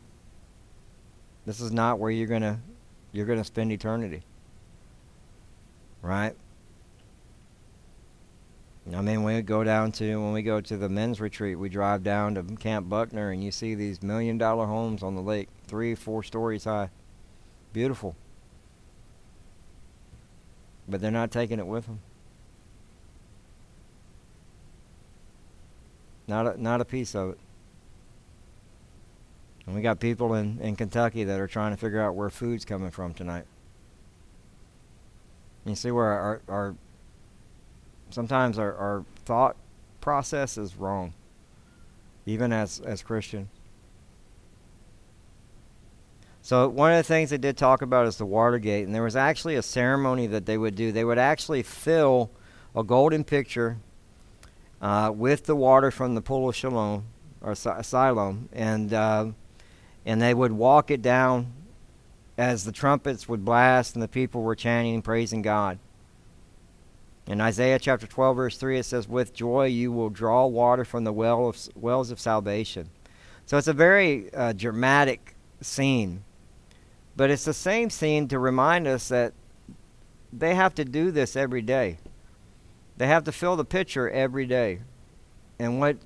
This 1.46 1.60
is 1.60 1.72
not 1.72 1.98
where 1.98 2.10
you're 2.10 2.26
gonna 2.26 2.60
you're 3.12 3.26
gonna 3.26 3.44
spend 3.44 3.72
eternity, 3.72 4.22
right? 6.02 6.34
I 8.94 9.02
mean, 9.02 9.22
we 9.22 9.40
go 9.42 9.62
down 9.62 9.92
to 9.92 10.16
when 10.22 10.32
we 10.32 10.42
go 10.42 10.60
to 10.60 10.76
the 10.76 10.88
men's 10.88 11.20
retreat, 11.20 11.58
we 11.58 11.68
drive 11.68 12.02
down 12.02 12.34
to 12.34 12.42
Camp 12.56 12.88
Buckner, 12.88 13.30
and 13.30 13.44
you 13.44 13.52
see 13.52 13.74
these 13.74 14.02
million 14.02 14.36
dollar 14.38 14.66
homes 14.66 15.02
on 15.02 15.14
the 15.14 15.20
lake, 15.22 15.48
three, 15.66 15.94
four 15.94 16.22
stories 16.22 16.64
high, 16.64 16.90
beautiful. 17.72 18.16
But 20.88 21.00
they're 21.00 21.10
not 21.10 21.30
taking 21.30 21.58
it 21.58 21.66
with 21.66 21.86
them. 21.86 22.00
Not 26.30 26.46
a, 26.46 26.62
not 26.62 26.80
a 26.80 26.84
piece 26.84 27.16
of 27.16 27.30
it. 27.30 27.38
And 29.66 29.74
we 29.74 29.82
got 29.82 29.98
people 29.98 30.34
in, 30.34 30.60
in 30.60 30.76
Kentucky 30.76 31.24
that 31.24 31.40
are 31.40 31.48
trying 31.48 31.72
to 31.72 31.76
figure 31.76 32.00
out 32.00 32.14
where 32.14 32.30
food's 32.30 32.64
coming 32.64 32.92
from 32.92 33.14
tonight. 33.14 33.46
You 35.64 35.74
see 35.74 35.90
where 35.90 36.04
our, 36.04 36.40
our 36.48 36.76
sometimes 38.10 38.60
our, 38.60 38.72
our 38.76 39.04
thought 39.24 39.56
process 40.00 40.56
is 40.56 40.76
wrong, 40.76 41.14
even 42.26 42.52
as, 42.52 42.78
as 42.78 43.02
Christian. 43.02 43.48
So 46.42 46.68
one 46.68 46.92
of 46.92 46.96
the 46.96 47.02
things 47.02 47.30
they 47.30 47.38
did 47.38 47.56
talk 47.56 47.82
about 47.82 48.06
is 48.06 48.18
the 48.18 48.24
Watergate, 48.24 48.86
and 48.86 48.94
there 48.94 49.02
was 49.02 49.16
actually 49.16 49.56
a 49.56 49.62
ceremony 49.62 50.28
that 50.28 50.46
they 50.46 50.56
would 50.56 50.76
do. 50.76 50.92
They 50.92 51.04
would 51.04 51.18
actually 51.18 51.64
fill 51.64 52.30
a 52.76 52.84
golden 52.84 53.24
pitcher 53.24 53.78
uh, 54.80 55.12
with 55.14 55.46
the 55.46 55.56
water 55.56 55.90
from 55.90 56.14
the 56.14 56.22
pool 56.22 56.48
of 56.48 56.56
Shalom 56.56 57.04
or 57.40 57.54
Siloam, 57.54 58.48
and 58.52 58.92
uh, 58.92 59.26
and 60.04 60.20
they 60.20 60.34
would 60.34 60.52
walk 60.52 60.90
it 60.90 61.02
down 61.02 61.52
as 62.38 62.64
the 62.64 62.72
trumpets 62.72 63.28
would 63.28 63.44
blast 63.44 63.94
and 63.94 64.02
the 64.02 64.08
people 64.08 64.42
were 64.42 64.54
chanting 64.54 64.94
and 64.94 65.04
praising 65.04 65.42
God. 65.42 65.78
In 67.26 67.40
Isaiah 67.40 67.78
chapter 67.78 68.06
12, 68.06 68.36
verse 68.36 68.56
3, 68.56 68.78
it 68.78 68.84
says, 68.84 69.06
With 69.06 69.34
joy 69.34 69.66
you 69.66 69.92
will 69.92 70.08
draw 70.08 70.46
water 70.46 70.84
from 70.84 71.04
the 71.04 71.12
well 71.12 71.48
of, 71.48 71.68
wells 71.76 72.10
of 72.10 72.18
salvation. 72.18 72.90
So 73.44 73.58
it's 73.58 73.68
a 73.68 73.74
very 73.74 74.32
uh, 74.32 74.52
dramatic 74.54 75.36
scene. 75.60 76.24
But 77.14 77.30
it's 77.30 77.44
the 77.44 77.52
same 77.52 77.90
scene 77.90 78.26
to 78.28 78.38
remind 78.38 78.86
us 78.86 79.08
that 79.08 79.34
they 80.32 80.54
have 80.54 80.74
to 80.76 80.84
do 80.84 81.10
this 81.10 81.36
every 81.36 81.62
day. 81.62 81.98
They 83.00 83.06
have 83.06 83.24
to 83.24 83.32
fill 83.32 83.56
the 83.56 83.64
pitcher 83.64 84.10
every 84.10 84.44
day. 84.44 84.80
And 85.58 85.80
what, 85.80 85.96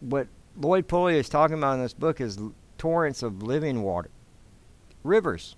what 0.00 0.26
Lloyd 0.54 0.86
Pulley 0.86 1.16
is 1.16 1.30
talking 1.30 1.56
about 1.56 1.76
in 1.76 1.80
this 1.80 1.94
book 1.94 2.20
is 2.20 2.38
torrents 2.76 3.22
of 3.22 3.42
living 3.42 3.82
water, 3.82 4.10
rivers 5.02 5.56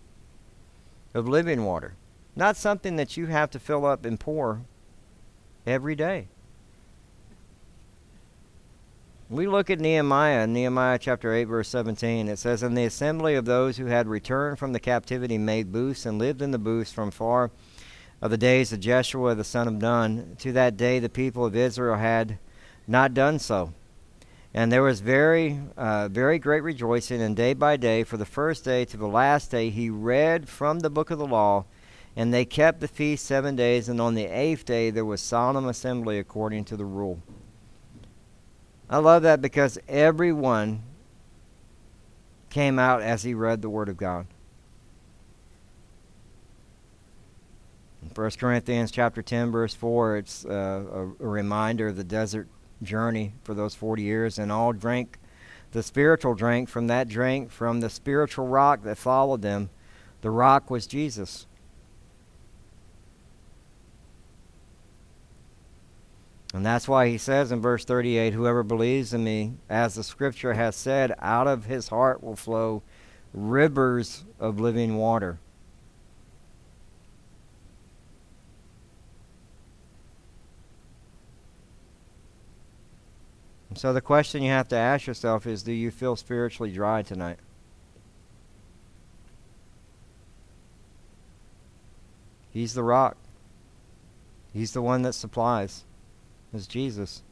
of 1.15 1.27
living 1.27 1.65
water. 1.65 1.97
Not 2.37 2.57
something 2.57 2.95
that 2.95 3.17
you 3.17 3.27
have 3.27 3.51
to 3.51 3.59
fill 3.59 3.85
up 3.85 4.05
and 4.05 4.21
pour 4.21 4.61
every 5.67 5.97
day. 5.97 6.29
We 9.29 9.49
look 9.49 9.69
at 9.69 9.81
Nehemiah, 9.81 10.47
Nehemiah 10.47 11.01
chapter 11.01 11.35
8, 11.35 11.43
verse 11.47 11.69
17. 11.71 12.29
It 12.29 12.39
says, 12.39 12.63
And 12.63 12.79
the 12.79 12.85
assembly 12.85 13.35
of 13.35 13.47
those 13.47 13.79
who 13.79 13.87
had 13.87 14.07
returned 14.07 14.61
from 14.61 14.73
the 14.73 14.79
captivity 14.79 15.39
made 15.39 15.73
booths 15.73 16.07
and 16.07 16.21
lived 16.21 16.41
in 16.41 16.53
the 16.53 16.59
booths 16.59 16.93
from 16.93 17.11
far 17.11 17.51
of 18.21 18.31
the 18.31 18.39
days 18.39 18.73
of 18.73 18.81
Jeshua 18.81 19.35
the 19.35 19.45
son 19.45 19.69
of 19.69 19.75
Nun. 19.75 20.37
To 20.41 20.53
that 20.53 20.77
day 20.77 20.99
the 20.99 21.09
people 21.09 21.45
of 21.45 21.57
Israel 21.57 21.97
had 21.97 22.39
not 22.87 23.15
done 23.15 23.39
so. 23.39 23.73
And 24.55 24.73
there 24.73 24.83
was 24.83 25.01
very, 25.01 25.61
uh, 25.77 26.09
very 26.09 26.39
great 26.39 26.63
rejoicing, 26.63 27.21
and 27.21 27.37
day 27.37 27.53
by 27.53 27.77
day, 27.77 28.05
for 28.05 28.17
the 28.17 28.25
first 28.25 28.65
day 28.65 28.87
to 28.87 28.97
the 28.97 29.07
last 29.07 29.51
day, 29.51 29.69
he 29.69 29.91
read 29.91 30.49
from 30.49 30.79
the 30.79 30.89
book 30.89 31.11
of 31.11 31.19
the 31.19 31.27
law 31.27 31.67
and 32.17 32.33
they 32.33 32.47
kept 32.47 32.81
the 32.81 32.89
feast 32.89 33.27
seven 33.27 33.55
days, 33.55 33.91
and 33.91 34.01
on 34.01 34.15
the 34.15 34.25
eighth 34.25 34.65
day 34.65 34.91
there 34.91 35.05
was 35.05 35.21
solemn 35.21 35.67
assembly 35.67 36.19
according 36.19 36.65
to 36.65 36.77
the 36.77 36.85
rule. 36.87 37.21
I 38.89 38.99
love 38.99 39.23
that 39.25 39.43
because 39.43 39.79
everyone 39.87 40.83
came 42.49 42.79
out 42.79 43.03
as 43.03 43.23
he 43.23 43.35
read 43.35 43.61
the 43.61 43.69
Word 43.69 43.91
of 43.91 43.99
God. 43.99 44.27
1 48.15 48.31
Corinthians 48.39 48.91
chapter 48.91 49.23
10, 49.23 49.51
verse 49.51 49.75
4, 49.75 50.19
it's 50.19 50.45
uh, 50.45 50.85
a, 50.93 51.03
a 51.03 51.29
reminder 51.29 51.89
of 51.89 51.97
the 51.97 52.05
desert 52.05 52.49
journey 52.83 53.35
for 53.43 53.55
those 53.55 53.75
40 53.75 54.03
years, 54.03 54.39
and 54.39 54.53
all 54.53 54.73
drank 54.73 55.19
the 55.73 55.83
spiritual 55.83 56.35
drink 56.35 56.69
from 56.69 56.87
that 56.87 57.09
drink 57.09 57.51
from 57.51 57.81
the 57.81 57.91
spiritual 57.91 58.47
rock 58.47 58.83
that 58.85 58.97
followed 58.97 59.43
them. 59.43 59.71
The 60.23 60.31
rock 60.31 60.71
was 60.71 60.87
Jesus. 60.87 61.47
And 66.55 66.65
that's 66.65 66.89
why 66.89 67.09
he 67.09 67.19
says 67.19 67.53
in 67.53 67.61
verse 67.61 67.85
38 67.85 68.33
Whoever 68.33 68.63
believes 68.63 69.13
in 69.13 69.23
me, 69.23 69.55
as 69.69 69.95
the 69.95 70.03
scripture 70.03 70.55
has 70.55 70.75
said, 70.75 71.15
out 71.19 71.47
of 71.47 71.67
his 71.67 71.89
heart 71.89 72.23
will 72.23 72.37
flow 72.37 72.83
rivers 73.35 74.25
of 74.41 74.59
living 74.59 74.97
water. 74.97 75.39
So 83.77 83.93
the 83.93 84.01
question 84.01 84.43
you 84.43 84.51
have 84.51 84.69
to 84.69 84.77
ask 84.77 85.07
yourself 85.07 85.47
is 85.47 85.63
do 85.63 85.73
you 85.73 85.91
feel 85.91 86.17
spiritually 86.17 86.73
dry 86.73 87.03
tonight? 87.03 87.39
He's 92.51 92.73
the 92.73 92.83
rock. 92.83 93.19
He's 94.55 94.73
the 94.73 94.81
one 94.81 95.03
that 95.03 95.13
supplies 95.13 95.85
is 96.55 96.67
Jesus. 96.67 97.23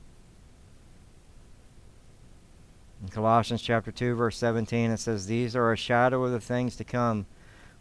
In 3.02 3.09
Colossians 3.09 3.62
chapter 3.62 3.90
2 3.90 4.14
verse 4.14 4.37
17 4.37 4.90
it 4.90 5.00
says 5.00 5.26
these 5.26 5.57
are 5.57 5.72
a 5.72 5.78
shadow 5.78 6.24
of 6.24 6.33
the 6.33 6.40
things 6.40 6.76
to 6.76 6.85
come 6.85 7.24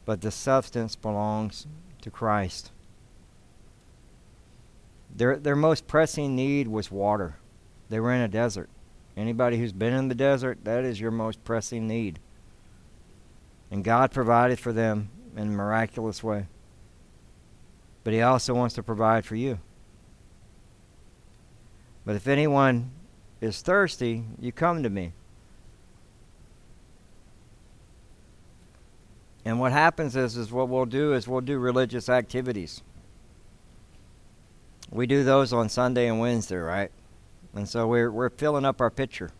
but 0.05 0.21
the 0.21 0.31
substance 0.31 0.95
belongs 0.95 1.67
to 2.01 2.09
Christ. 2.09 2.71
Their 5.13 5.35
their 5.35 5.57
most 5.57 5.85
pressing 5.85 6.33
need 6.33 6.69
was 6.69 6.89
water. 6.89 7.35
They 7.89 7.99
were 7.99 8.13
in 8.13 8.21
a 8.21 8.27
desert. 8.27 8.69
Anybody 9.15 9.57
who's 9.57 9.73
been 9.73 9.93
in 9.93 10.07
the 10.07 10.15
desert, 10.15 10.59
that 10.63 10.83
is 10.83 10.99
your 10.99 11.11
most 11.11 11.43
pressing 11.43 11.87
need. 11.87 12.19
And 13.69 13.83
God 13.83 14.11
provided 14.11 14.59
for 14.59 14.73
them 14.73 15.09
in 15.35 15.47
a 15.47 15.51
miraculous 15.51 16.23
way. 16.23 16.47
But 18.03 18.13
he 18.13 18.21
also 18.21 18.53
wants 18.53 18.75
to 18.75 18.83
provide 18.83 19.25
for 19.25 19.35
you. 19.35 19.59
But 22.05 22.15
if 22.15 22.27
anyone 22.27 22.91
is 23.39 23.61
thirsty, 23.61 24.23
you 24.39 24.51
come 24.51 24.83
to 24.83 24.89
me. 24.89 25.13
And 29.45 29.59
what 29.59 29.71
happens 29.71 30.15
is, 30.15 30.37
is 30.37 30.51
what 30.51 30.69
we'll 30.69 30.85
do 30.85 31.13
is 31.13 31.27
we'll 31.27 31.41
do 31.41 31.57
religious 31.57 32.09
activities. 32.09 32.81
We 34.89 35.05
do 35.07 35.23
those 35.23 35.51
on 35.51 35.69
Sunday 35.69 36.07
and 36.07 36.19
Wednesday, 36.19 36.55
right? 36.55 36.91
And 37.55 37.69
so 37.69 37.87
we're, 37.87 38.11
we're 38.11 38.29
filling 38.29 38.65
up 38.65 38.81
our 38.81 38.89
pitcher. 38.89 39.31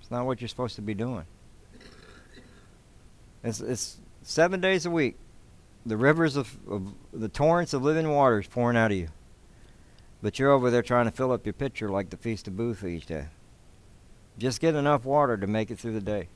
It's 0.00 0.10
not 0.10 0.26
what 0.26 0.40
you're 0.40 0.48
supposed 0.48 0.76
to 0.76 0.82
be 0.82 0.94
doing. 0.94 1.24
It's, 3.44 3.60
it's 3.60 3.98
seven 4.22 4.60
days 4.60 4.86
a 4.86 4.90
week. 4.90 5.16
The 5.84 5.96
rivers 5.96 6.36
of, 6.36 6.56
of 6.70 6.94
the 7.12 7.28
torrents 7.28 7.74
of 7.74 7.82
living 7.82 8.08
waters 8.08 8.46
pouring 8.46 8.76
out 8.76 8.92
of 8.92 8.96
you. 8.96 9.08
But 10.22 10.38
you're 10.38 10.52
over 10.52 10.70
there 10.70 10.82
trying 10.82 11.06
to 11.06 11.10
fill 11.10 11.32
up 11.32 11.44
your 11.44 11.52
pitcher 11.52 11.88
like 11.88 12.10
the 12.10 12.16
Feast 12.16 12.46
of 12.46 12.56
Booth 12.56 12.84
each 12.84 13.06
day. 13.06 13.26
Just 14.38 14.60
get 14.60 14.74
enough 14.74 15.04
water 15.04 15.36
to 15.36 15.46
make 15.46 15.70
it 15.70 15.78
through 15.78 15.92
the 15.92 16.00
day. 16.00 16.28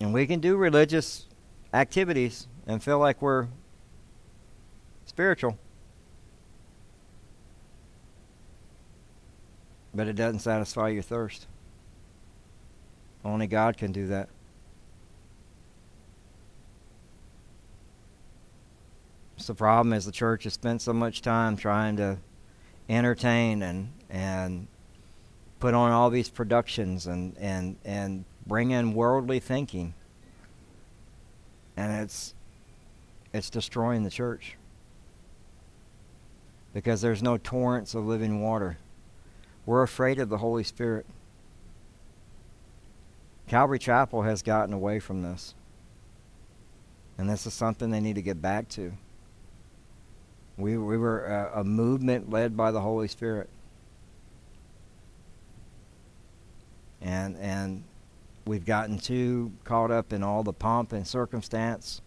And 0.00 0.14
we 0.14 0.26
can 0.26 0.40
do 0.40 0.56
religious 0.56 1.26
activities 1.72 2.46
and 2.66 2.82
feel 2.82 2.98
like 2.98 3.20
we're 3.20 3.48
spiritual. 5.14 5.56
But 9.94 10.08
it 10.08 10.16
doesn't 10.16 10.40
satisfy 10.40 10.88
your 10.88 11.04
thirst. 11.04 11.46
Only 13.24 13.46
God 13.46 13.76
can 13.76 13.92
do 13.92 14.08
that. 14.08 14.28
So 19.36 19.52
the 19.52 19.56
problem 19.56 19.92
is 19.92 20.04
the 20.04 20.10
church 20.10 20.42
has 20.44 20.54
spent 20.54 20.82
so 20.82 20.92
much 20.92 21.22
time 21.22 21.56
trying 21.56 21.96
to 21.98 22.18
entertain 22.88 23.62
and 23.62 23.92
and 24.10 24.66
put 25.60 25.74
on 25.74 25.92
all 25.92 26.10
these 26.10 26.28
productions 26.28 27.06
and 27.06 27.38
and 27.38 27.76
and 27.84 28.24
bring 28.48 28.72
in 28.72 28.94
worldly 28.94 29.38
thinking 29.38 29.94
and 31.76 32.02
it's 32.02 32.34
it's 33.32 33.48
destroying 33.48 34.02
the 34.02 34.10
church 34.10 34.56
because 36.74 37.00
there's 37.00 37.22
no 37.22 37.38
torrents 37.38 37.94
of 37.94 38.04
living 38.04 38.42
water. 38.42 38.76
We're 39.64 39.84
afraid 39.84 40.18
of 40.18 40.28
the 40.28 40.38
holy 40.38 40.64
spirit. 40.64 41.06
Calvary 43.48 43.78
chapel 43.78 44.22
has 44.22 44.42
gotten 44.42 44.74
away 44.74 44.98
from 44.98 45.22
this. 45.22 45.54
And 47.16 47.30
this 47.30 47.46
is 47.46 47.54
something 47.54 47.90
they 47.90 48.00
need 48.00 48.16
to 48.16 48.22
get 48.22 48.42
back 48.42 48.68
to. 48.70 48.92
We, 50.58 50.76
we 50.76 50.98
were 50.98 51.24
a, 51.24 51.60
a 51.60 51.64
movement 51.64 52.30
led 52.30 52.56
by 52.56 52.72
the 52.72 52.80
Holy 52.80 53.08
Spirit. 53.08 53.48
And, 57.00 57.36
and 57.36 57.84
we've 58.46 58.64
gotten 58.64 58.98
too 58.98 59.52
caught 59.62 59.90
up 59.90 60.12
in 60.12 60.22
all 60.22 60.42
the 60.42 60.52
pomp 60.52 60.92
and 60.92 61.06
circumstance 61.06 62.02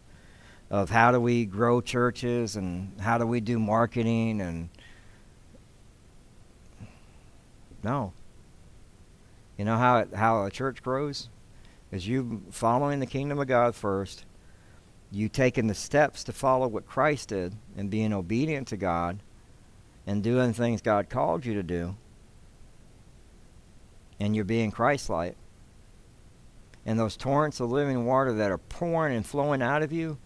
of 0.70 0.90
how 0.90 1.12
do 1.12 1.20
we 1.20 1.46
grow 1.46 1.82
churches 1.82 2.56
and 2.56 3.00
how 3.00 3.18
do 3.18 3.26
we 3.26 3.40
do 3.40 3.58
marketing 3.58 4.42
and 4.42 4.70
no 7.84 8.12
you 9.58 9.64
know 9.64 9.78
how 9.78 10.06
how 10.14 10.44
a 10.44 10.52
church 10.52 10.84
grows 10.84 11.30
is 11.92 12.08
you 12.08 12.42
following 12.52 13.00
the 13.00 13.06
kingdom 13.06 13.40
of 13.40 13.48
god 13.48 13.74
first 13.74 14.26
you 15.12 15.30
taking 15.30 15.68
the 15.68 15.74
steps 15.74 16.24
to 16.26 16.34
follow 16.34 16.68
what 16.68 16.86
Christ 16.86 17.30
did 17.30 17.56
and 17.78 17.90
being 17.90 18.14
obedient 18.14 18.68
to 18.70 18.78
God 18.78 19.20
and 20.06 20.24
doing 20.24 20.54
things 20.54 20.82
God 20.82 21.10
called 21.10 21.46
you 21.46 21.54
to 21.54 21.64
do, 21.64 21.96
and 24.20 24.36
you're 24.36 24.46
being 24.46 24.72
Christ 24.72 25.10
like. 25.10 25.36
And 26.86 26.98
those 27.00 27.18
torrents 27.18 27.60
of 27.60 27.72
living 27.72 28.06
water 28.06 28.34
that 28.34 28.52
are 28.52 28.58
pouring 28.58 29.16
and 29.16 29.26
flowing 29.26 29.62
out 29.62 29.84
of 29.84 29.92
you, 29.92 30.18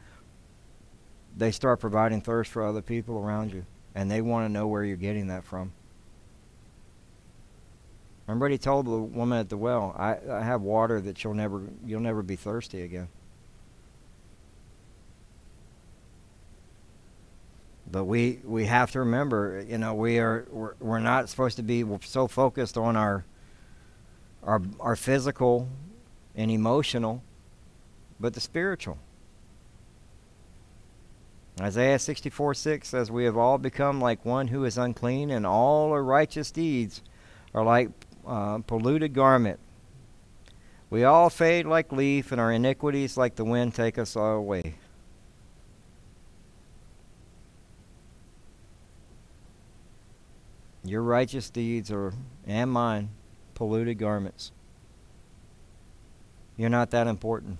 they 1.36 1.52
start 1.52 1.80
providing 1.80 2.22
thirst 2.22 2.52
for 2.52 2.65
other 2.65 2.82
people 2.82 3.17
around 3.17 3.54
you. 3.54 3.65
And 3.94 4.10
they 4.10 4.22
want 4.22 4.46
to 4.46 4.52
know 4.52 4.67
where 4.67 4.84
you're 4.84 4.98
getting 4.98 5.28
that 5.28 5.44
from. 5.44 5.74
Remember 8.28 8.48
he 8.48 8.58
told 8.58 8.86
the 8.86 8.91
woman 8.91 9.39
at 9.39 9.50
the 9.50 9.58
well, 9.58 9.94
I, 9.98 10.17
I 10.32 10.41
have 10.41 10.62
water 10.62 11.02
that 11.02 11.24
you'll 11.24 11.34
never 11.34 11.62
you'll 11.86 12.00
never 12.00 12.24
be 12.24 12.38
thirsty 12.38 12.82
again. 12.82 13.10
but 17.91 18.06
we 18.06 18.39
we 18.46 18.65
have 18.65 18.91
to 18.91 19.00
remember 19.00 19.63
you 19.67 19.78
know 19.78 19.94
we 19.94 20.17
are 20.17 20.48
we're, 20.50 20.74
we're 20.80 21.00
not 21.00 21.28
supposed 21.30 21.58
to 21.58 21.63
be 21.63 21.84
so 22.02 22.28
focused 22.28 22.78
on 22.78 22.96
our 22.96 23.26
our 24.44 24.62
our 24.80 24.96
physical 24.96 25.67
and 26.36 26.50
emotional 26.50 27.22
but 28.20 28.34
the 28.34 28.39
spiritual 28.39 28.98
Isaiah 31.62 32.00
64 32.00 32.54
6 32.54 32.88
says, 32.88 33.12
We 33.12 33.26
have 33.26 33.38
all 33.38 33.58
become 33.58 34.02
like 34.02 34.26
one 34.26 34.47
who 34.47 34.65
is 34.65 34.78
unclean, 34.78 35.30
and 35.30 35.45
all 35.45 35.91
our 35.91 36.04
righteous 36.04 36.52
deeds 36.52 37.02
are 37.54 37.63
like 37.63 37.89
uh, 38.26 38.60
polluted 38.60 39.13
garment. 39.13 39.60
We 40.89 41.04
all 41.04 41.30
fade 41.30 41.65
like 41.65 41.91
leaf, 41.91 42.32
and 42.32 42.41
our 42.41 42.52
iniquities, 42.52 43.15
like 43.15 43.36
the 43.36 43.45
wind, 43.45 43.76
take 43.76 43.97
us 43.97 44.15
all 44.15 44.38
away. 44.38 44.76
Your 50.84 51.04
righteous 51.04 51.50
deeds 51.50 51.91
are, 51.91 52.13
and 52.45 52.71
mine, 52.71 53.10
polluted 53.54 54.00
garments. 54.00 54.52
You're 56.58 56.69
not 56.69 56.91
that 56.91 57.08
important. 57.08 57.60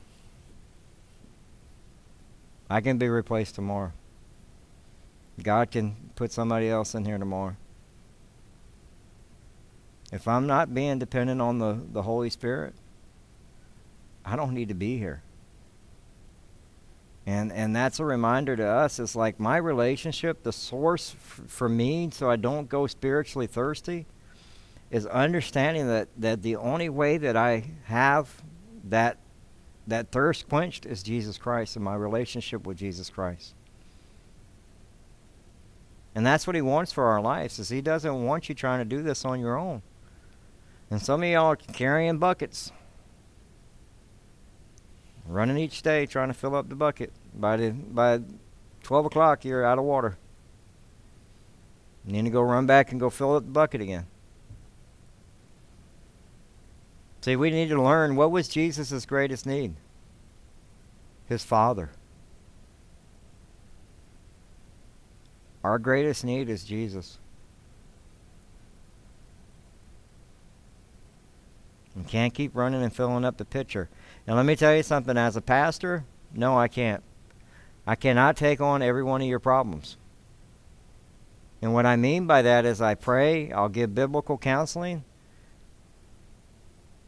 I 2.72 2.82
can 2.82 2.98
be 2.98 3.10
replaced 3.10 3.56
tomorrow. 3.56 3.92
God 5.42 5.72
can 5.72 6.12
put 6.16 6.32
somebody 6.32 6.70
else 6.70 6.96
in 6.96 7.06
here 7.06 7.18
tomorrow. 7.18 7.56
If 10.12 10.28
I'm 10.28 10.48
not 10.48 10.74
being 10.74 11.00
dependent 11.00 11.42
on 11.42 11.60
the, 11.60 11.80
the 11.92 12.02
Holy 12.02 12.30
Spirit, 12.30 12.74
I 14.26 14.36
don't 14.36 14.54
need 14.54 14.70
to 14.70 14.74
be 14.74 14.98
here 14.98 15.24
and 17.26 17.52
and 17.52 17.76
that's 17.76 18.00
a 18.00 18.06
reminder 18.06 18.56
to 18.56 18.66
us 18.66 19.00
it's 19.00 19.16
like 19.16 19.40
my 19.40 19.58
relationship 19.58 20.44
the 20.44 20.52
source 20.52 21.16
f- 21.16 21.42
for 21.48 21.70
me 21.70 22.10
so 22.12 22.30
i 22.30 22.36
don't 22.36 22.68
go 22.68 22.88
spiritually 22.88 23.48
thirsty 23.48 24.06
is 24.90 25.06
understanding 25.06 25.88
that 25.88 26.08
that 26.18 26.42
the 26.42 26.56
only 26.56 26.90
way 26.90 27.18
that 27.18 27.38
i 27.38 27.64
have 27.86 28.42
that 28.84 29.18
that 29.92 30.12
thirst 30.12 30.48
quenched 30.50 30.86
is 30.86 31.04
jesus 31.04 31.38
christ 31.38 31.76
and 31.76 31.86
my 31.86 31.96
relationship 31.96 32.66
with 32.66 32.78
jesus 32.78 33.10
christ 33.10 33.54
and 36.14 36.26
that's 36.26 36.46
what 36.46 36.56
he 36.56 36.62
wants 36.62 36.92
for 36.92 37.06
our 37.06 37.22
lives 37.22 37.60
is 37.60 37.70
he 37.70 37.82
doesn't 37.82 38.24
want 38.24 38.50
you 38.50 38.56
trying 38.56 38.80
to 38.80 38.86
do 38.86 39.02
this 39.02 39.24
on 39.26 39.40
your 39.40 39.58
own 39.58 39.82
and 40.90 41.02
some 41.02 41.24
of 41.24 41.30
y'all 41.30 41.46
are 41.46 41.56
carrying 41.56 42.18
buckets 42.18 42.72
running 45.32 45.58
each 45.58 45.82
day 45.82 46.06
trying 46.06 46.28
to 46.28 46.34
fill 46.34 46.56
up 46.56 46.70
the 46.70 46.76
bucket. 46.76 47.12
By 47.34 47.58
the 47.58 47.72
by 47.72 48.22
12 48.84 49.06
o'clock, 49.06 49.46
you're 49.46 49.66
out 49.66 49.80
of 49.80 49.86
water. 49.86 50.18
You 52.06 52.14
need 52.14 52.26
to 52.26 52.32
go 52.32 52.42
run 52.42 52.66
back 52.66 52.92
and 52.92 53.00
go 53.00 53.10
fill 53.10 53.36
up 53.36 53.46
the 53.46 53.52
bucket 53.52 53.82
again. 53.82 54.08
See, 57.22 57.36
we 57.36 57.52
need 57.52 57.70
to 57.70 57.82
learn 57.82 58.16
what 58.16 58.32
was 58.32 58.48
Jesus' 58.48 59.06
greatest 59.06 59.46
need? 59.46 59.76
His 61.28 61.44
Father. 61.44 61.92
Our 65.64 65.78
greatest 65.78 66.26
need 66.26 66.50
is 66.50 66.64
Jesus. 66.64 67.20
You 71.96 72.04
can't 72.04 72.34
keep 72.34 72.56
running 72.56 72.82
and 72.82 72.94
filling 72.94 73.26
up 73.26 73.38
the 73.38 73.46
pitcher. 73.46 73.90
Now, 74.28 74.36
let 74.36 74.46
me 74.46 74.56
tell 74.56 74.76
you 74.76 74.82
something 74.82 75.18
as 75.18 75.36
a 75.36 75.42
pastor, 75.42 76.06
no, 76.34 76.58
I 76.58 76.68
can't. 76.68 77.04
I 77.86 77.96
cannot 77.96 78.38
take 78.38 78.62
on 78.62 78.82
every 78.82 79.04
one 79.04 79.22
of 79.22 79.28
your 79.28 79.40
problems. 79.40 79.98
And 81.62 81.74
what 81.74 81.86
I 81.86 81.96
mean 81.96 82.26
by 82.26 82.42
that 82.42 82.66
is 82.66 82.82
I 82.82 82.96
pray, 82.96 83.52
I'll 83.52 83.70
give 83.70 83.94
biblical 83.94 84.38
counseling, 84.38 85.04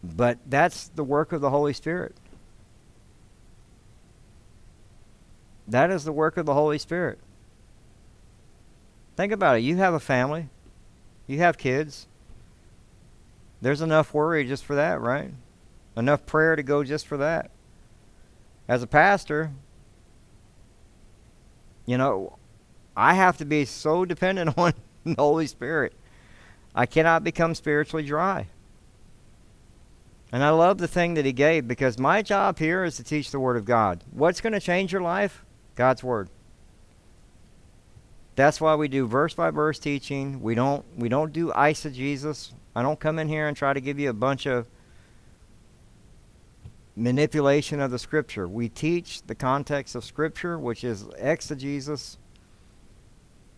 but 0.03 0.37
that's 0.45 0.89
the 0.89 1.03
work 1.03 1.31
of 1.31 1.41
the 1.41 1.49
Holy 1.49 1.73
Spirit. 1.73 2.15
That 5.67 5.91
is 5.91 6.03
the 6.03 6.11
work 6.11 6.35
of 6.35 6.45
the 6.45 6.53
Holy 6.53 6.77
Spirit. 6.77 7.19
Think 9.15 9.31
about 9.31 9.57
it. 9.57 9.61
You 9.61 9.77
have 9.77 9.93
a 9.93 9.99
family, 9.99 10.49
you 11.25 11.39
have 11.39 11.57
kids. 11.57 12.07
There's 13.61 13.81
enough 13.81 14.13
worry 14.13 14.45
just 14.45 14.65
for 14.65 14.75
that, 14.75 14.99
right? 14.99 15.31
Enough 15.95 16.25
prayer 16.25 16.57
to 16.57 16.63
go 16.63 16.83
just 16.83 17.07
for 17.07 17.15
that. 17.17 17.49
As 18.67 18.83
a 18.83 18.87
pastor, 18.87 19.51
you 21.85 21.97
know, 21.97 22.37
I 22.95 23.13
have 23.13 23.37
to 23.37 23.45
be 23.45 23.63
so 23.63 24.03
dependent 24.03 24.53
on 24.57 24.73
the 25.05 25.15
Holy 25.17 25.47
Spirit. 25.47 25.93
I 26.75 26.85
cannot 26.85 27.23
become 27.23 27.55
spiritually 27.55 28.03
dry. 28.03 28.47
And 30.33 30.43
I 30.43 30.49
love 30.49 30.79
the 30.79 30.87
thing 30.87 31.13
that 31.13 31.25
he 31.25 31.31
gave 31.31 31.67
because 31.67 31.99
my 31.99 32.23
job 32.23 32.57
here 32.57 32.83
is 32.83 32.97
to 32.97 33.03
teach 33.03 33.29
the 33.29 33.39
Word 33.39 33.55
of 33.55 33.65
God. 33.65 34.03
What's 34.09 34.41
going 34.41 34.53
to 34.53 34.59
change 34.59 34.91
your 34.91 35.03
life? 35.03 35.45
God's 35.75 36.03
Word. 36.03 36.27
That's 38.35 38.59
why 38.59 38.73
we 38.73 38.87
do 38.87 39.05
verse 39.05 39.35
by 39.35 39.51
verse 39.51 39.77
teaching. 39.77 40.41
We 40.41 40.55
don't 40.55 40.83
we 40.97 41.07
don't 41.07 41.31
do 41.31 41.51
eisegesis. 41.51 42.51
I 42.75 42.81
don't 42.81 42.99
come 42.99 43.19
in 43.19 43.29
here 43.29 43.47
and 43.47 43.55
try 43.55 43.73
to 43.73 43.79
give 43.79 43.99
you 43.99 44.09
a 44.09 44.13
bunch 44.13 44.47
of 44.47 44.65
manipulation 46.95 47.79
of 47.79 47.91
the 47.91 47.99
scripture. 47.99 48.47
We 48.47 48.69
teach 48.69 49.21
the 49.21 49.35
context 49.35 49.93
of 49.93 50.03
scripture, 50.03 50.57
which 50.57 50.83
is 50.83 51.05
exegesis, 51.19 52.17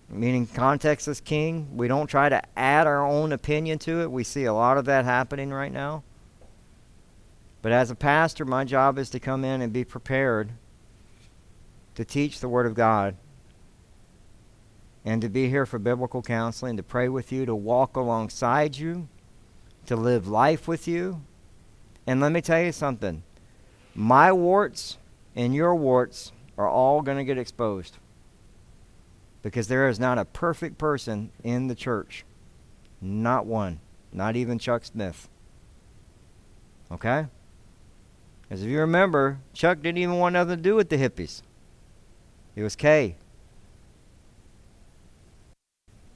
meaning 0.09 0.45
context 0.45 1.07
is 1.07 1.21
king. 1.21 1.69
We 1.77 1.87
don't 1.87 2.07
try 2.07 2.27
to 2.27 2.41
add 2.59 2.85
our 2.85 3.07
own 3.07 3.31
opinion 3.31 3.79
to 3.79 4.01
it. 4.01 4.11
We 4.11 4.25
see 4.25 4.43
a 4.43 4.53
lot 4.53 4.77
of 4.77 4.83
that 4.85 5.05
happening 5.05 5.51
right 5.51 5.71
now. 5.71 6.03
But 7.65 7.71
as 7.71 7.89
a 7.89 7.95
pastor, 7.95 8.45
my 8.45 8.63
job 8.63 8.99
is 8.99 9.09
to 9.09 9.19
come 9.19 9.43
in 9.43 9.59
and 9.59 9.73
be 9.73 9.83
prepared 9.83 10.51
to 11.95 12.05
teach 12.05 12.39
the 12.39 12.47
Word 12.47 12.67
of 12.67 12.75
God 12.75 13.15
and 15.03 15.19
to 15.23 15.29
be 15.29 15.49
here 15.49 15.65
for 15.65 15.79
biblical 15.79 16.21
counseling, 16.21 16.77
to 16.77 16.83
pray 16.83 17.09
with 17.09 17.31
you, 17.31 17.43
to 17.47 17.55
walk 17.55 17.95
alongside 17.95 18.77
you, 18.77 19.07
to 19.87 19.95
live 19.95 20.27
life 20.27 20.67
with 20.67 20.87
you. 20.87 21.23
And 22.05 22.21
let 22.21 22.31
me 22.31 22.39
tell 22.39 22.61
you 22.61 22.71
something 22.71 23.23
my 23.95 24.31
warts 24.31 24.99
and 25.35 25.55
your 25.55 25.73
warts 25.73 26.33
are 26.59 26.69
all 26.69 27.01
going 27.01 27.17
to 27.17 27.23
get 27.23 27.39
exposed 27.39 27.97
because 29.41 29.69
there 29.69 29.89
is 29.89 29.99
not 29.99 30.19
a 30.19 30.25
perfect 30.25 30.77
person 30.77 31.31
in 31.43 31.65
the 31.65 31.73
church. 31.73 32.25
Not 33.01 33.47
one. 33.47 33.79
Not 34.13 34.35
even 34.35 34.59
Chuck 34.59 34.85
Smith. 34.85 35.27
Okay? 36.91 37.25
As 38.49 38.61
if 38.61 38.69
you 38.69 38.79
remember, 38.79 39.39
Chuck 39.53 39.81
didn't 39.81 39.97
even 39.97 40.19
want 40.19 40.33
nothing 40.33 40.57
to 40.57 40.61
do 40.61 40.75
with 40.75 40.89
the 40.89 40.97
hippies. 40.97 41.41
It 42.55 42.63
was 42.63 42.75
Kay. 42.75 43.15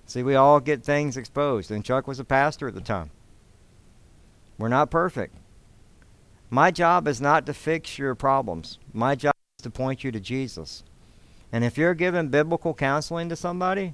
See, 0.05 0.23
we 0.23 0.35
all 0.35 0.59
get 0.59 0.83
things 0.83 1.17
exposed, 1.17 1.69
and 1.69 1.85
Chuck 1.85 2.07
was 2.07 2.19
a 2.19 2.23
pastor 2.23 2.67
at 2.67 2.73
the 2.73 2.81
time. 2.81 3.11
We're 4.57 4.67
not 4.67 4.89
perfect. 4.89 5.35
My 6.49 6.71
job 6.71 7.07
is 7.07 7.21
not 7.21 7.45
to 7.45 7.53
fix 7.53 7.99
your 7.99 8.15
problems. 8.15 8.79
My 8.91 9.15
job 9.15 9.35
is 9.59 9.63
to 9.63 9.69
point 9.69 10.03
you 10.03 10.11
to 10.11 10.19
Jesus. 10.19 10.83
And 11.51 11.63
if 11.63 11.77
you're 11.77 11.93
giving 11.93 12.29
biblical 12.29 12.73
counseling 12.73 13.29
to 13.29 13.35
somebody, 13.35 13.93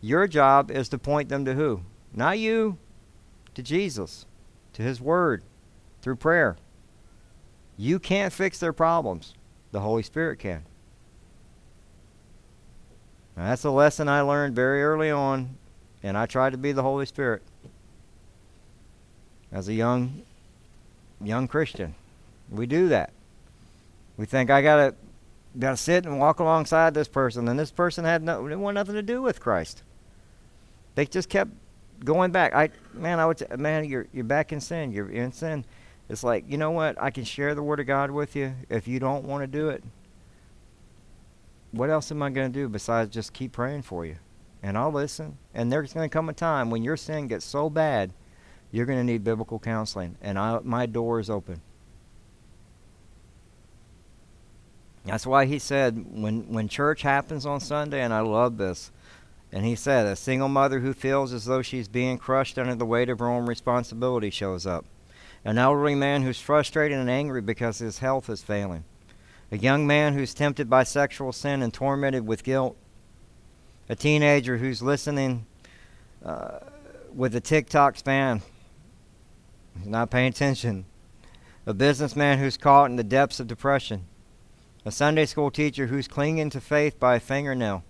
your 0.00 0.26
job 0.26 0.70
is 0.70 0.88
to 0.90 0.98
point 0.98 1.28
them 1.28 1.44
to 1.44 1.54
who? 1.54 1.82
Not 2.12 2.38
you, 2.38 2.78
to 3.54 3.62
Jesus, 3.62 4.26
to 4.72 4.82
His 4.82 5.00
Word, 5.00 5.42
through 6.02 6.16
prayer. 6.16 6.56
You 7.76 7.98
can't 7.98 8.32
fix 8.32 8.58
their 8.58 8.72
problems. 8.72 9.34
The 9.72 9.80
Holy 9.80 10.02
Spirit 10.02 10.38
can. 10.38 10.62
Now, 13.36 13.48
that's 13.48 13.64
a 13.64 13.70
lesson 13.70 14.08
I 14.08 14.22
learned 14.22 14.54
very 14.54 14.82
early 14.82 15.10
on, 15.10 15.56
and 16.02 16.16
I 16.16 16.24
tried 16.26 16.50
to 16.50 16.58
be 16.58 16.72
the 16.72 16.82
Holy 16.82 17.04
Spirit 17.04 17.42
as 19.52 19.68
a 19.68 19.74
young 19.74 20.22
young 21.20 21.48
Christian. 21.48 21.94
We 22.50 22.66
do 22.66 22.88
that. 22.88 23.10
We 24.16 24.24
think 24.24 24.50
I 24.50 24.62
gotta 24.62 24.94
gotta 25.58 25.76
sit 25.76 26.06
and 26.06 26.18
walk 26.18 26.40
alongside 26.40 26.94
this 26.94 27.08
person, 27.08 27.48
and 27.48 27.58
this 27.58 27.70
person 27.70 28.04
had 28.04 28.22
no 28.22 28.42
didn't 28.42 28.60
want 28.60 28.74
nothing 28.74 28.94
to 28.94 29.02
do 29.02 29.20
with 29.20 29.40
Christ. 29.40 29.82
They 30.94 31.04
just 31.04 31.28
kept 31.28 31.50
going 32.04 32.30
back. 32.30 32.54
I 32.54 32.70
man, 32.94 33.20
I 33.20 33.26
would 33.26 33.38
t- 33.38 33.56
man, 33.56 33.84
you're 33.84 34.06
you're 34.12 34.24
back 34.24 34.52
in 34.52 34.60
sin. 34.60 34.92
You're 34.92 35.10
in 35.10 35.32
sin. 35.32 35.64
It's 36.08 36.24
like 36.24 36.44
you 36.48 36.56
know 36.58 36.70
what? 36.70 37.00
I 37.00 37.10
can 37.10 37.24
share 37.24 37.54
the 37.54 37.62
word 37.62 37.80
of 37.80 37.86
God 37.86 38.10
with 38.10 38.36
you. 38.36 38.54
If 38.68 38.86
you 38.86 38.98
don't 39.00 39.24
want 39.24 39.42
to 39.42 39.46
do 39.46 39.68
it, 39.68 39.82
what 41.72 41.90
else 41.90 42.10
am 42.10 42.22
I 42.22 42.30
going 42.30 42.52
to 42.52 42.58
do 42.58 42.68
besides 42.68 43.12
just 43.12 43.32
keep 43.32 43.52
praying 43.52 43.82
for 43.82 44.06
you? 44.06 44.16
And 44.62 44.78
I'll 44.78 44.92
listen. 44.92 45.38
And 45.54 45.70
there's 45.70 45.92
going 45.92 46.08
to 46.08 46.12
come 46.12 46.28
a 46.28 46.32
time 46.32 46.70
when 46.70 46.82
your 46.82 46.96
sin 46.96 47.26
gets 47.26 47.44
so 47.44 47.68
bad 47.68 48.12
you're 48.72 48.86
going 48.86 48.98
to 48.98 49.04
need 49.04 49.24
biblical 49.24 49.58
counseling, 49.58 50.16
and 50.20 50.38
I, 50.38 50.58
my 50.62 50.86
door 50.86 51.20
is 51.20 51.30
open. 51.30 51.60
That's 55.04 55.26
why 55.26 55.46
he 55.46 55.60
said 55.60 56.04
when 56.10 56.52
when 56.52 56.68
church 56.68 57.02
happens 57.02 57.46
on 57.46 57.60
Sunday, 57.60 58.02
and 58.02 58.12
I 58.12 58.20
love 58.20 58.58
this. 58.58 58.90
And 59.52 59.64
he 59.64 59.76
said, 59.76 60.06
a 60.06 60.16
single 60.16 60.48
mother 60.48 60.80
who 60.80 60.92
feels 60.92 61.32
as 61.32 61.44
though 61.44 61.62
she's 61.62 61.86
being 61.86 62.18
crushed 62.18 62.58
under 62.58 62.74
the 62.74 62.84
weight 62.84 63.08
of 63.08 63.20
her 63.20 63.28
own 63.28 63.46
responsibility 63.46 64.28
shows 64.28 64.66
up. 64.66 64.84
An 65.44 65.58
elderly 65.58 65.94
man 65.94 66.22
who's 66.22 66.40
frustrated 66.40 66.98
and 66.98 67.10
angry 67.10 67.40
because 67.40 67.78
his 67.78 67.98
health 67.98 68.28
is 68.28 68.42
failing. 68.42 68.84
A 69.52 69.58
young 69.58 69.86
man 69.86 70.14
who's 70.14 70.34
tempted 70.34 70.68
by 70.68 70.82
sexual 70.82 71.32
sin 71.32 71.62
and 71.62 71.72
tormented 71.72 72.26
with 72.26 72.42
guilt. 72.42 72.76
A 73.88 73.94
teenager 73.94 74.56
who's 74.56 74.82
listening 74.82 75.46
uh, 76.24 76.58
with 77.14 77.36
a 77.36 77.40
TikTok 77.40 77.96
span 77.96 78.42
He's 79.78 79.88
not 79.88 80.10
paying 80.10 80.28
attention. 80.28 80.86
A 81.66 81.74
businessman 81.74 82.38
who's 82.38 82.56
caught 82.56 82.90
in 82.90 82.96
the 82.96 83.04
depths 83.04 83.40
of 83.40 83.46
depression. 83.46 84.04
A 84.84 84.92
Sunday 84.92 85.26
school 85.26 85.50
teacher 85.50 85.88
who's 85.88 86.08
clinging 86.08 86.50
to 86.50 86.60
faith 86.60 86.98
by 86.98 87.16
a 87.16 87.20
fingernail. 87.20 87.82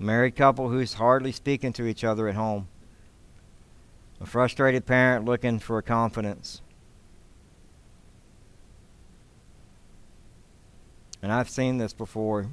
A 0.00 0.02
married 0.02 0.36
couple 0.36 0.70
who's 0.70 0.94
hardly 0.94 1.32
speaking 1.32 1.72
to 1.74 1.86
each 1.86 2.04
other 2.04 2.28
at 2.28 2.34
home. 2.34 2.68
A 4.20 4.26
frustrated 4.26 4.86
parent 4.86 5.24
looking 5.24 5.58
for 5.58 5.80
confidence. 5.82 6.60
And 11.22 11.32
I've 11.32 11.50
seen 11.50 11.78
this 11.78 11.92
before. 11.92 12.48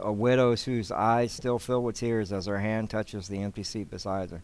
A 0.00 0.12
widow 0.12 0.56
whose 0.56 0.90
eyes 0.90 1.32
still 1.32 1.58
fill 1.58 1.82
with 1.82 1.96
tears 1.96 2.32
as 2.32 2.46
her 2.46 2.58
hand 2.58 2.90
touches 2.90 3.28
the 3.28 3.38
empty 3.38 3.62
seat 3.62 3.90
beside 3.90 4.30
her. 4.30 4.42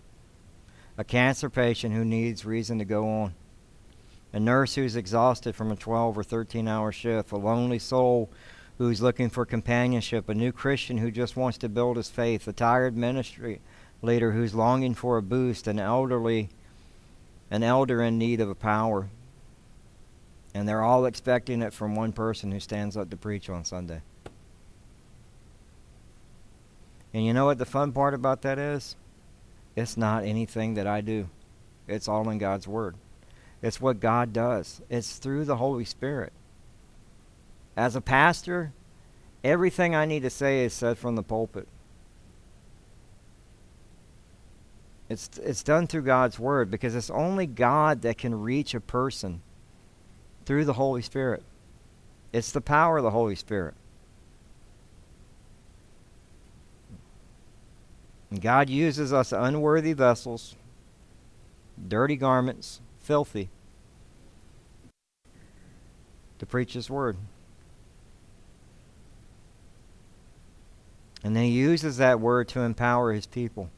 A 0.96 1.05
cancer 1.05 1.51
patient 1.51 1.94
who 1.94 2.05
needs 2.05 2.44
reason 2.44 2.79
to 2.79 2.85
go 2.85 3.09
on, 3.09 3.35
a 4.33 4.38
nurse 4.38 4.75
who's 4.75 4.94
exhausted 4.94 5.55
from 5.55 5.72
a 5.72 5.77
12 5.77 6.16
or 6.16 6.22
13 6.22 6.68
hour 6.68 6.92
shift, 6.92 7.33
a 7.33 7.37
lonely 7.37 7.79
soul 7.79 8.31
who's 8.79 9.03
looking 9.03 9.29
for 9.29 9.44
companionship, 9.44 10.29
a 10.29 10.35
new 10.35 10.53
Christian 10.53 10.98
who 10.98 11.11
just 11.11 11.37
wants 11.37 11.59
to 11.59 11.68
build 11.68 11.96
his 11.96 12.09
faith, 12.09 12.46
a 12.46 12.53
tired 12.53 12.96
ministry 12.96 13.61
leader 14.03 14.33
who's 14.33 14.55
longing 14.55 14.95
for 14.95 15.17
a 15.17 15.23
boost, 15.23 15.67
an 15.67 15.79
elderly 15.79 16.51
an 17.53 17.62
elder 17.62 18.01
in 18.03 18.17
need 18.17 18.41
of 18.41 18.49
a 18.49 18.55
power. 18.55 19.11
And 20.55 20.67
they're 20.67 20.83
all 20.83 21.05
expecting 21.05 21.61
it 21.61 21.75
from 21.75 21.95
one 21.95 22.12
person 22.12 22.51
who 22.51 22.59
stands 22.59 22.97
up 22.97 23.11
to 23.11 23.17
preach 23.17 23.51
on 23.51 23.67
Sunday. 23.67 24.01
And 27.12 27.27
you 27.27 27.35
know 27.35 27.45
what 27.45 27.59
the 27.59 27.67
fun 27.67 27.93
part 27.93 28.15
about 28.15 28.41
that 28.43 28.59
is? 28.59 28.97
It's 29.77 29.99
not 29.99 30.25
anything 30.25 30.75
that 30.75 30.87
I 30.87 31.03
do. 31.03 31.29
It's 31.87 32.09
all 32.09 32.31
in 32.31 32.38
God's 32.38 32.67
Word. 32.67 32.97
It's 33.61 33.83
what 33.83 34.01
God 34.01 34.33
does. 34.33 34.81
It's 34.88 35.19
through 35.19 35.45
the 35.45 35.57
Holy 35.57 35.85
Spirit. 35.85 36.33
As 37.77 37.95
a 37.95 38.01
pastor, 38.01 38.73
everything 39.45 39.95
I 39.95 40.07
need 40.07 40.23
to 40.23 40.31
say 40.31 40.65
is 40.65 40.73
said 40.73 40.97
from 40.97 41.17
the 41.17 41.23
pulpit. 41.23 41.69
It's, 45.13 45.29
it's 45.42 45.63
done 45.63 45.87
through 45.87 46.02
God's 46.02 46.38
Word 46.38 46.71
because 46.71 46.94
it's 46.94 47.10
only 47.10 47.46
God 47.46 48.00
that 48.00 48.17
can 48.17 48.40
reach 48.40 48.73
a 48.73 48.81
person 48.81 49.42
through 50.46 50.65
the 50.65 50.73
Holy 50.73 51.02
Spirit. 51.02 51.42
It's 52.33 52.50
the 52.50 52.63
power 52.63 52.96
of 52.96 53.04
the 53.04 53.10
Holy 53.10 53.35
Spirit. 53.35 53.75
God 58.40 58.71
uses 58.71 59.13
us 59.13 59.33
unworthy 59.33 59.92
vessels, 59.92 60.56
dirty 61.87 62.17
garments, 62.17 62.81
filthy, 62.98 63.50
to 66.38 66.46
preach 66.46 66.73
His 66.73 66.88
word. 66.88 67.19
And 71.23 71.37
then 71.37 71.44
He 71.44 71.50
uses 71.50 71.98
that 71.98 72.19
word 72.19 72.48
to 72.48 72.60
empower 72.60 73.13
His 73.13 73.27
people. 73.27 73.69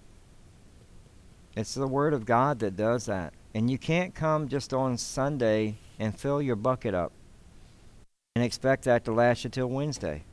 It's 1.56 1.74
the 1.74 1.86
Word 1.86 2.14
of 2.14 2.26
God 2.26 2.58
that 2.60 2.76
does 2.76 3.06
that. 3.06 3.32
And 3.54 3.70
you 3.70 3.78
can't 3.78 4.14
come 4.14 4.48
just 4.48 4.74
on 4.74 4.98
Sunday 4.98 5.76
and 5.98 6.18
fill 6.18 6.42
your 6.42 6.56
bucket 6.56 6.94
up 6.94 7.12
and 8.34 8.44
expect 8.44 8.84
that 8.84 9.04
to 9.04 9.12
last 9.12 9.44
you 9.44 9.50
till 9.50 9.68
Wednesday. 9.68 10.24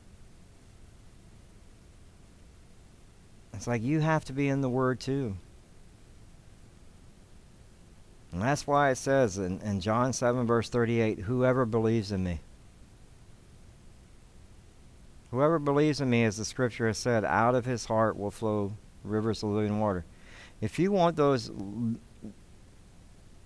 It's 3.54 3.68
like 3.68 3.82
you 3.82 4.00
have 4.00 4.24
to 4.24 4.32
be 4.32 4.48
in 4.48 4.60
the 4.60 4.68
Word 4.68 4.98
too. 4.98 5.36
And 8.32 8.42
that's 8.42 8.66
why 8.66 8.90
it 8.90 8.96
says 8.96 9.38
in, 9.38 9.60
in 9.60 9.80
John 9.80 10.12
7, 10.12 10.46
verse 10.46 10.68
38 10.68 11.20
whoever 11.20 11.64
believes 11.64 12.10
in 12.10 12.24
me. 12.24 12.40
Whoever 15.30 15.58
believes 15.58 16.00
in 16.00 16.10
me, 16.10 16.24
as 16.24 16.38
the 16.38 16.44
scripture 16.44 16.88
has 16.88 16.98
said, 16.98 17.24
out 17.24 17.54
of 17.54 17.64
his 17.64 17.86
heart 17.86 18.18
will 18.18 18.30
flow 18.30 18.72
rivers 19.04 19.42
of 19.42 19.50
living 19.50 19.78
water. 19.80 20.04
If 20.62 20.78
you 20.78 20.92
want 20.92 21.16
those 21.16 21.50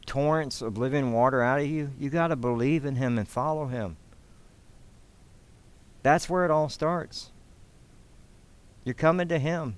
torrents 0.05 0.61
of 0.61 0.77
living 0.77 1.13
water 1.13 1.43
out 1.43 1.61
of 1.61 1.67
you, 1.67 1.91
you 1.99 2.11
got 2.11 2.29
to 2.29 2.37
believe 2.37 2.85
in 2.85 2.97
Him 2.97 3.19
and 3.19 3.27
follow 3.27 3.67
Him. 3.67 3.97
That's 6.03 6.29
where 6.29 6.45
it 6.45 6.51
all 6.51 6.69
starts. 6.69 7.33
You're 8.85 8.95
coming 8.95 9.29
to 9.29 9.39
Him. 9.39 9.77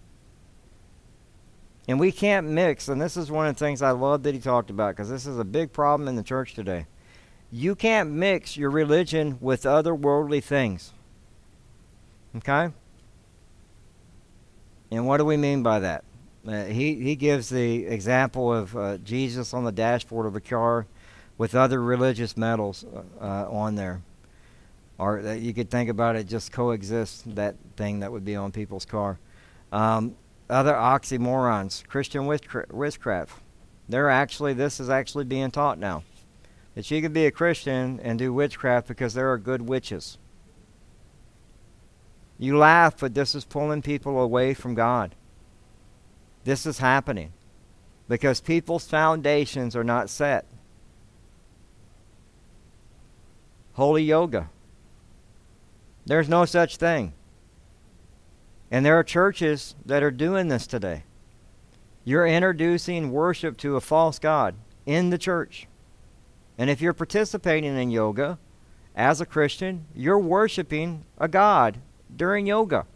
And 1.87 1.99
we 1.99 2.13
can't 2.13 2.49
mix, 2.49 2.89
and 2.89 3.01
this 3.01 3.17
is 3.17 3.31
one 3.31 3.47
of 3.47 3.55
the 3.55 3.65
things 3.65 3.81
I 3.81 3.93
love 3.93 4.25
that 4.25 4.35
he 4.35 4.41
talked 4.41 4.69
about 4.69 4.95
because 4.95 5.09
this 5.09 5.25
is 5.25 5.39
a 5.39 5.45
big 5.45 5.73
problem 5.73 6.07
in 6.07 6.17
the 6.17 6.23
church 6.23 6.53
today. 6.53 6.87
You 7.51 7.75
can't 7.75 8.11
mix 8.11 8.59
your 8.59 8.69
religion 8.69 9.39
with 9.41 9.65
other 9.65 9.95
worldly 9.95 10.43
things. 10.43 10.93
Okay? 12.37 12.75
And 14.91 15.07
what 15.07 15.17
do 15.17 15.25
we 15.25 15.39
mean 15.39 15.63
by 15.63 15.79
that? 15.79 16.05
Uh, 16.47 16.65
he, 16.65 16.95
he 16.97 17.17
gives 17.17 17.49
the 17.49 17.87
example 17.87 18.53
of 18.53 18.77
uh, 18.77 18.99
Jesus 18.99 19.53
on 19.53 19.65
the 19.65 19.73
dashboard 19.73 20.27
of 20.27 20.37
a 20.37 20.41
car 20.41 20.87
with 21.37 21.55
other 21.55 21.83
religious 21.83 22.37
medals 22.37 22.85
uh, 23.21 23.51
on 23.51 23.75
there. 23.75 24.03
Or 24.99 25.23
that 25.23 25.41
you 25.41 25.55
could 25.55 25.71
think 25.71 25.89
about 25.89 26.17
it 26.17 26.27
just 26.27 26.51
coexist, 26.53 27.35
that 27.37 27.55
thing 27.77 28.01
that 28.01 28.11
would 28.11 28.25
be 28.25 28.35
on 28.35 28.51
people's 28.51 28.85
car. 28.85 29.19
Um, 29.71 30.17
other 30.51 30.75
oxymorons, 30.75 31.87
Christian 31.87 32.27
witchcraft. 32.27 33.33
They're 33.89 34.11
actually, 34.11 34.55
this 34.55 34.81
is 34.81 34.91
actually 34.91 35.25
being 35.25 35.51
taught 35.51 35.79
now. 35.79 36.03
That 36.75 36.91
you 36.91 37.01
can 37.01 37.13
be 37.13 37.27
a 37.27 37.31
Christian 37.31 38.01
and 38.03 38.19
do 38.19 38.33
witchcraft 38.33 38.89
because 38.89 39.15
there 39.15 39.31
are 39.33 39.39
good 39.39 39.63
witches. 39.63 40.19
You 42.39 42.57
laugh, 42.57 42.99
but 42.99 43.15
this 43.15 43.35
is 43.35 43.45
pulling 43.45 43.83
people 43.83 44.21
away 44.21 44.55
from 44.55 44.75
God. 44.75 45.15
This 46.49 46.65
is 46.65 46.79
happening 46.79 47.35
because 48.09 48.41
people's 48.41 48.87
foundations 48.87 49.77
are 49.77 49.85
not 49.85 50.09
set. 50.09 50.47
Holy 53.75 54.03
yoga. 54.03 54.49
There's 56.07 56.27
no 56.27 56.47
such 56.47 56.79
thing. 56.79 57.13
And 58.71 58.83
there 58.83 58.99
are 58.99 59.05
churches 59.05 59.75
that 59.85 60.03
are 60.03 60.11
doing 60.11 60.49
this 60.49 60.67
today. 60.67 61.03
You're 62.03 62.27
introducing 62.27 63.13
worship 63.13 63.59
to 63.59 63.77
a 63.77 63.83
false 63.83 64.19
God 64.19 64.55
in 64.87 65.11
the 65.11 65.19
church. 65.19 65.67
And 66.57 66.71
if 66.71 66.81
you're 66.81 66.95
participating 66.95 67.77
in 67.77 67.91
yoga 67.91 68.39
as 68.97 69.21
a 69.21 69.27
Christian, 69.27 69.85
you're 69.95 70.19
worshiping 70.19 71.05
a 71.19 71.29
God 71.29 71.77
during 72.17 72.47
yoga. 72.47 72.87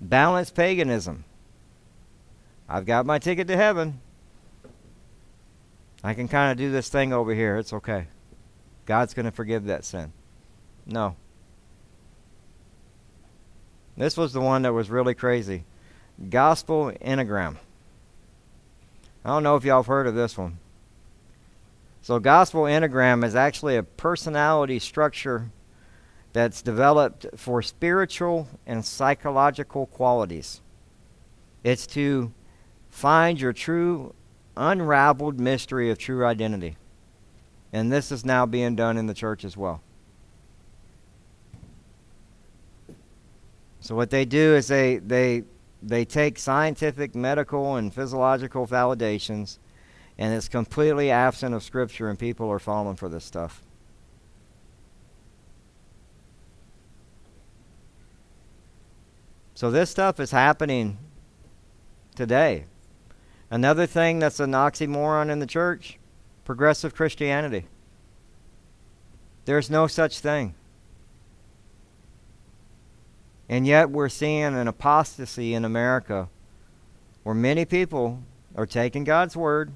Balanced 0.00 0.54
paganism. 0.54 1.24
I've 2.68 2.86
got 2.86 3.06
my 3.06 3.18
ticket 3.18 3.48
to 3.48 3.56
heaven. 3.56 4.00
I 6.04 6.14
can 6.14 6.28
kind 6.28 6.52
of 6.52 6.58
do 6.58 6.70
this 6.70 6.88
thing 6.88 7.12
over 7.12 7.34
here. 7.34 7.56
It's 7.56 7.72
okay. 7.72 8.06
God's 8.86 9.14
going 9.14 9.26
to 9.26 9.32
forgive 9.32 9.64
that 9.64 9.84
sin. 9.84 10.12
No. 10.86 11.16
This 13.96 14.16
was 14.16 14.32
the 14.32 14.40
one 14.40 14.62
that 14.62 14.72
was 14.72 14.90
really 14.90 15.14
crazy. 15.14 15.64
Gospel 16.30 16.92
Enneagram. 17.02 17.56
I 19.24 19.30
don't 19.30 19.42
know 19.42 19.56
if 19.56 19.64
y'all 19.64 19.80
have 19.82 19.86
heard 19.86 20.06
of 20.06 20.14
this 20.14 20.38
one. 20.38 20.58
So, 22.00 22.20
Gospel 22.20 22.62
Enneagram 22.62 23.24
is 23.24 23.34
actually 23.34 23.76
a 23.76 23.82
personality 23.82 24.78
structure 24.78 25.50
that's 26.32 26.62
developed 26.62 27.26
for 27.36 27.62
spiritual 27.62 28.48
and 28.66 28.84
psychological 28.84 29.86
qualities. 29.86 30.60
It's 31.64 31.86
to 31.88 32.32
find 32.90 33.40
your 33.40 33.52
true, 33.52 34.14
unraveled 34.56 35.40
mystery 35.40 35.90
of 35.90 35.98
true 35.98 36.24
identity. 36.24 36.76
And 37.72 37.92
this 37.92 38.10
is 38.12 38.24
now 38.24 38.46
being 38.46 38.76
done 38.76 38.96
in 38.96 39.06
the 39.06 39.14
church 39.14 39.44
as 39.44 39.56
well. 39.56 39.82
So 43.80 43.94
what 43.94 44.10
they 44.10 44.24
do 44.24 44.54
is 44.54 44.68
they 44.68 44.96
they 44.98 45.44
they 45.82 46.04
take 46.04 46.38
scientific, 46.38 47.14
medical, 47.14 47.76
and 47.76 47.94
physiological 47.94 48.66
validations, 48.66 49.58
and 50.18 50.34
it's 50.34 50.48
completely 50.48 51.10
absent 51.10 51.54
of 51.54 51.62
scripture, 51.62 52.10
and 52.10 52.18
people 52.18 52.50
are 52.50 52.58
falling 52.58 52.96
for 52.96 53.08
this 53.08 53.24
stuff. 53.24 53.62
So 59.58 59.72
this 59.72 59.90
stuff 59.90 60.20
is 60.20 60.30
happening 60.30 60.98
today. 62.14 62.66
Another 63.50 63.86
thing 63.86 64.20
that's 64.20 64.38
an 64.38 64.52
oxymoron 64.52 65.30
in 65.30 65.40
the 65.40 65.48
church 65.48 65.98
progressive 66.44 66.94
Christianity. 66.94 67.66
There's 69.46 69.68
no 69.68 69.88
such 69.88 70.20
thing. 70.20 70.54
And 73.48 73.66
yet 73.66 73.90
we're 73.90 74.08
seeing 74.08 74.44
an 74.44 74.68
apostasy 74.68 75.54
in 75.54 75.64
America 75.64 76.28
where 77.24 77.34
many 77.34 77.64
people 77.64 78.22
are 78.54 78.64
taking 78.64 79.02
God's 79.02 79.36
word. 79.36 79.72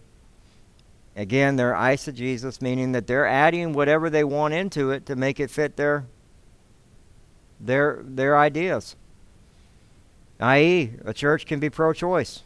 Again, 1.17 1.57
they're 1.57 1.75
eisegesis, 1.75 2.63
meaning 2.63 2.93
that 2.93 3.09
they're 3.09 3.27
adding 3.27 3.73
whatever 3.73 4.09
they 4.09 4.23
want 4.23 4.55
into 4.55 4.93
it 4.93 5.07
to 5.07 5.17
make 5.17 5.41
it 5.41 5.51
fit 5.51 5.77
their 5.77 6.07
their 7.59 8.01
their 8.05 8.39
ideas. 8.39 8.95
I.e., 10.43 10.95
a 11.05 11.15
church 11.15 11.47
can 11.47 11.61
be 11.61 11.71
pro 11.71 11.93
choice. 11.93 12.43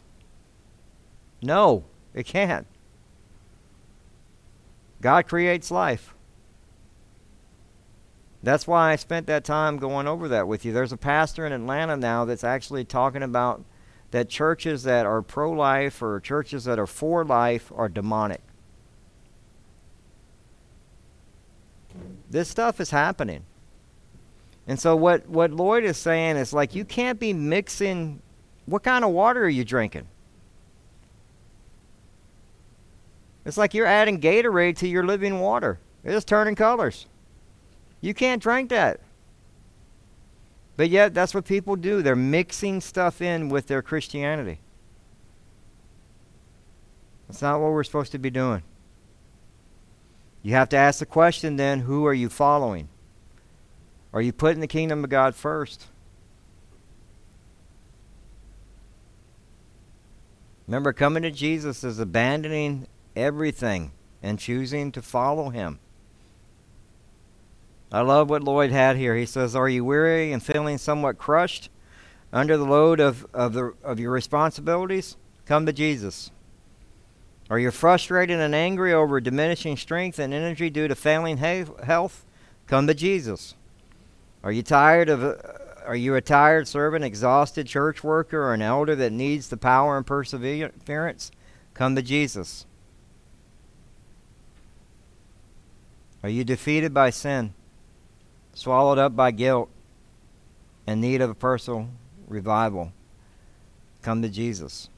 No, 1.41 1.85
it 2.13 2.27
can't. 2.27 2.67
God 5.01 5.27
creates 5.27 5.71
life. 5.71 6.13
That's 8.43 8.67
why 8.67 8.91
I 8.91 8.97
spent 8.97 9.25
that 9.27 9.43
time 9.43 9.77
going 9.77 10.07
over 10.07 10.27
that 10.27 10.47
with 10.47 10.63
you. 10.63 10.71
There's 10.71 10.91
a 10.91 10.97
pastor 10.97 11.43
in 11.47 11.51
Atlanta 11.51 11.97
now 11.97 12.23
that's 12.23 12.43
actually 12.43 12.85
talking 12.85 13.23
about 13.23 13.65
that 14.11 14.29
churches 14.29 14.83
that 14.83 15.07
are 15.07 15.23
pro 15.23 15.51
life 15.51 16.01
or 16.03 16.19
churches 16.19 16.65
that 16.65 16.77
are 16.77 16.85
for 16.85 17.25
life 17.25 17.71
are 17.75 17.89
demonic. 17.89 18.41
This 22.29 22.47
stuff 22.47 22.79
is 22.79 22.91
happening. 22.91 23.46
And 24.67 24.79
so 24.79 24.95
what, 24.95 25.27
what 25.27 25.51
Lloyd 25.51 25.85
is 25.85 25.97
saying 25.97 26.35
is 26.35 26.53
like 26.53 26.75
you 26.75 26.85
can't 26.85 27.19
be 27.19 27.33
mixing 27.33 28.21
what 28.65 28.83
kind 28.83 29.05
of 29.05 29.11
water 29.11 29.45
are 29.45 29.49
you 29.49 29.63
drinking? 29.63 30.07
It's 33.45 33.57
like 33.57 33.73
you're 33.73 33.85
adding 33.85 34.19
Gatorade 34.19 34.75
to 34.79 34.87
your 34.89 35.05
living 35.05 35.39
water. 35.39 35.79
It's 36.03 36.25
turning 36.25 36.55
colors. 36.55 37.05
You 38.01 38.13
can't 38.13 38.43
drink 38.43 38.69
that. 38.69 38.99
But 40.75 40.89
yet, 40.89 41.13
that's 41.13 41.33
what 41.33 41.45
people 41.45 41.77
do. 41.77 42.01
They're 42.01 42.15
mixing 42.15 42.81
stuff 42.81 43.21
in 43.21 43.49
with 43.49 43.67
their 43.67 43.81
Christianity. 43.81 44.59
That's 47.27 47.41
not 47.41 47.59
what 47.61 47.71
we're 47.71 47.85
supposed 47.85 48.11
to 48.11 48.19
be 48.19 48.29
doing. 48.29 48.63
You 50.43 50.53
have 50.53 50.69
to 50.69 50.77
ask 50.77 50.99
the 50.99 51.05
question 51.05 51.55
then 51.55 51.79
who 51.79 52.05
are 52.05 52.13
you 52.13 52.29
following? 52.29 52.89
Are 54.13 54.21
you 54.21 54.31
putting 54.31 54.61
the 54.61 54.67
kingdom 54.67 55.03
of 55.03 55.09
God 55.09 55.35
first? 55.35 55.87
Remember, 60.67 60.91
coming 60.91 61.23
to 61.23 61.31
Jesus 61.31 61.83
is 61.83 61.99
abandoning 61.99 62.87
everything 63.15 63.91
and 64.21 64.37
choosing 64.37 64.91
to 64.91 65.01
follow 65.01 65.49
him. 65.49 65.79
I 67.91 68.01
love 68.01 68.29
what 68.29 68.43
Lloyd 68.43 68.71
had 68.71 68.97
here. 68.97 69.15
He 69.15 69.25
says, 69.25 69.55
Are 69.55 69.69
you 69.69 69.85
weary 69.85 70.33
and 70.33 70.43
feeling 70.43 70.77
somewhat 70.77 71.17
crushed 71.17 71.69
under 72.33 72.57
the 72.57 72.65
load 72.65 72.99
of, 72.99 73.25
of, 73.33 73.53
the, 73.53 73.73
of 73.81 73.99
your 73.99 74.11
responsibilities? 74.11 75.15
Come 75.45 75.65
to 75.65 75.73
Jesus. 75.73 76.31
Are 77.49 77.59
you 77.59 77.71
frustrated 77.71 78.41
and 78.41 78.53
angry 78.53 78.91
over 78.91 79.21
diminishing 79.21 79.77
strength 79.77 80.19
and 80.19 80.33
energy 80.33 80.69
due 80.69 80.89
to 80.89 80.95
failing 80.95 81.37
health? 81.37 82.25
Come 82.67 82.87
to 82.87 82.93
Jesus. 82.93 83.55
Are 84.43 84.51
you 84.51 84.63
tired 84.63 85.09
of 85.09 85.23
uh, 85.23 85.35
are 85.87 85.95
you 85.95 86.15
a 86.15 86.21
tired 86.21 86.67
servant, 86.67 87.05
exhausted 87.05 87.65
church 87.65 88.03
worker, 88.03 88.43
or 88.43 88.53
an 88.53 88.61
elder 88.61 88.93
that 88.95 89.13
needs 89.13 89.47
the 89.47 89.55
power 89.55 89.95
and 89.95 90.05
perseverance? 90.05 91.31
Come 91.73 91.95
to 91.95 92.01
Jesus. 92.01 92.65
Are 96.23 96.29
you 96.29 96.43
defeated 96.43 96.93
by 96.93 97.09
sin, 97.09 97.53
swallowed 98.53 98.97
up 98.97 99.15
by 99.15 99.31
guilt, 99.31 99.69
in 100.85 100.99
need 100.99 101.21
of 101.21 101.29
a 101.29 101.35
personal 101.35 101.89
revival? 102.27 102.91
Come 104.01 104.21
to 104.21 104.29
Jesus. 104.29 104.89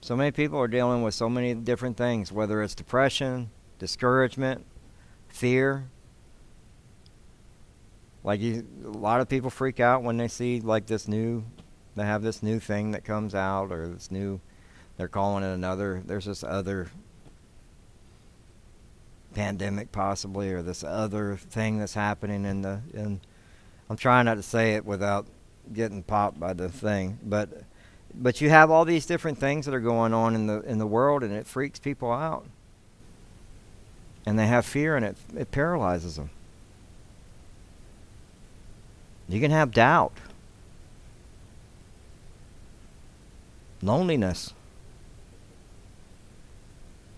So 0.00 0.16
many 0.16 0.32
people 0.32 0.58
are 0.58 0.66
dealing 0.66 1.02
with 1.02 1.14
so 1.14 1.28
many 1.28 1.54
different 1.54 1.96
things, 1.96 2.32
whether 2.32 2.60
it's 2.60 2.74
depression, 2.74 3.50
discouragement, 3.78 4.66
fear. 5.32 5.88
Like 8.22 8.40
you, 8.40 8.64
a 8.84 8.88
lot 8.88 9.20
of 9.20 9.28
people 9.28 9.50
freak 9.50 9.80
out 9.80 10.02
when 10.02 10.16
they 10.16 10.28
see 10.28 10.60
like 10.60 10.86
this 10.86 11.08
new, 11.08 11.44
they 11.96 12.04
have 12.04 12.22
this 12.22 12.42
new 12.42 12.60
thing 12.60 12.92
that 12.92 13.04
comes 13.04 13.34
out 13.34 13.72
or 13.72 13.88
this 13.88 14.10
new, 14.10 14.40
they're 14.96 15.08
calling 15.08 15.42
it 15.42 15.52
another. 15.52 16.02
There's 16.04 16.26
this 16.26 16.44
other 16.44 16.88
pandemic 19.34 19.90
possibly 19.90 20.52
or 20.52 20.62
this 20.62 20.84
other 20.84 21.36
thing 21.36 21.78
that's 21.78 21.94
happening 21.94 22.44
in 22.44 22.62
the 22.62 22.80
in. 22.94 23.20
I'm 23.90 23.96
trying 23.96 24.26
not 24.26 24.34
to 24.34 24.42
say 24.42 24.74
it 24.74 24.84
without 24.84 25.26
getting 25.72 26.02
popped 26.02 26.38
by 26.38 26.52
the 26.52 26.68
thing, 26.68 27.18
but 27.24 27.64
but 28.14 28.40
you 28.40 28.50
have 28.50 28.70
all 28.70 28.84
these 28.84 29.06
different 29.06 29.38
things 29.38 29.66
that 29.66 29.74
are 29.74 29.80
going 29.80 30.14
on 30.14 30.34
in 30.34 30.46
the 30.46 30.60
in 30.60 30.78
the 30.78 30.86
world 30.86 31.24
and 31.24 31.32
it 31.32 31.46
freaks 31.46 31.80
people 31.80 32.12
out 32.12 32.46
and 34.24 34.38
they 34.38 34.46
have 34.46 34.64
fear 34.64 34.96
and 34.96 35.04
it 35.04 35.16
it 35.36 35.50
paralyzes 35.50 36.16
them. 36.16 36.30
You 39.28 39.40
can 39.40 39.50
have 39.50 39.72
doubt 39.72 40.12
loneliness 43.80 44.52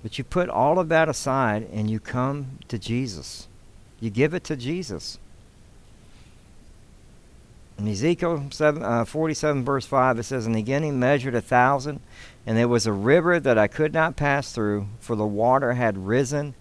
but 0.04 0.18
you 0.18 0.22
put 0.22 0.50
all 0.50 0.78
of 0.78 0.90
that 0.90 1.08
aside 1.08 1.66
and 1.72 1.88
you 1.88 1.98
come 1.98 2.58
to 2.68 2.78
Jesus. 2.78 3.48
You 4.00 4.10
give 4.10 4.34
it 4.34 4.44
to 4.44 4.54
Jesus. 4.54 5.18
In 7.78 7.88
Ezekiel 7.88 8.48
7, 8.50 8.82
uh, 8.82 9.06
47, 9.06 9.64
verse 9.64 9.86
5, 9.86 10.18
it 10.18 10.24
says, 10.24 10.46
And 10.46 10.56
again 10.56 10.82
he 10.82 10.90
measured 10.90 11.34
a 11.34 11.40
thousand, 11.40 12.00
and 12.44 12.58
there 12.58 12.68
was 12.68 12.86
a 12.86 12.92
river 12.92 13.40
that 13.40 13.56
I 13.56 13.66
could 13.66 13.94
not 13.94 14.14
pass 14.14 14.52
through, 14.52 14.88
for 15.00 15.16
the 15.16 15.24
water 15.24 15.72
had 15.72 16.06
risen, 16.06 16.54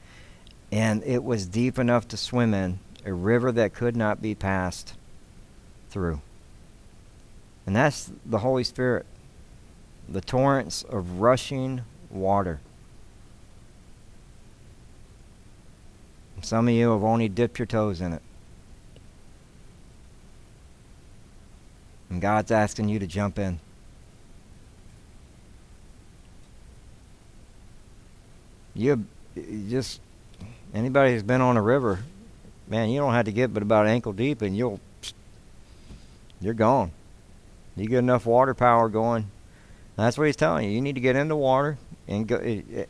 and 0.73 1.03
it 1.03 1.23
was 1.23 1.45
deep 1.45 1.77
enough 1.77 2.07
to 2.07 2.17
swim 2.17 2.51
in, 2.51 2.79
a 3.05 3.13
river 3.13 3.51
that 3.51 3.75
could 3.75 3.95
not 3.95 4.23
be 4.23 4.33
passed 4.33 4.95
through. 5.91 6.19
And 7.67 7.75
that's 7.75 8.11
the 8.25 8.39
Holy 8.39 8.63
Spirit, 8.63 9.05
the 10.09 10.19
torrents 10.19 10.81
of 10.81 11.21
rushing 11.21 11.81
water. 12.09 12.59
Some 16.41 16.67
of 16.67 16.73
you 16.73 16.89
have 16.89 17.03
only 17.03 17.29
dipped 17.29 17.59
your 17.59 17.67
toes 17.67 18.01
in 18.01 18.11
it. 18.11 18.23
And 22.09 22.19
God's 22.19 22.49
asking 22.49 22.89
you 22.89 22.97
to 22.97 23.05
jump 23.05 23.37
in. 23.37 23.59
You, 28.73 29.05
just 29.69 30.01
anybody 30.73 31.13
who's 31.13 31.23
been 31.23 31.41
on 31.41 31.57
a 31.57 31.61
river, 31.61 31.99
man, 32.67 32.89
you 32.89 32.99
don't 32.99 33.13
have 33.13 33.25
to 33.25 33.31
get 33.31 33.53
but 33.53 33.63
about 33.63 33.87
ankle 33.87 34.13
deep, 34.13 34.41
and 34.41 34.55
you'll 34.55 34.79
you're 36.41 36.53
gone. 36.53 36.91
You 37.75 37.87
get 37.87 37.99
enough 37.99 38.25
water 38.25 38.53
power 38.53 38.89
going. 38.89 39.29
That's 39.95 40.17
what 40.17 40.27
he's 40.27 40.35
telling 40.35 40.65
you. 40.67 40.71
You 40.71 40.81
need 40.81 40.95
to 40.95 41.01
get 41.01 41.15
in 41.15 41.27
the 41.27 41.35
water 41.35 41.77
and 42.07 42.27
go. 42.27 42.37
Eh, 42.37 42.61
eh, 42.75 42.85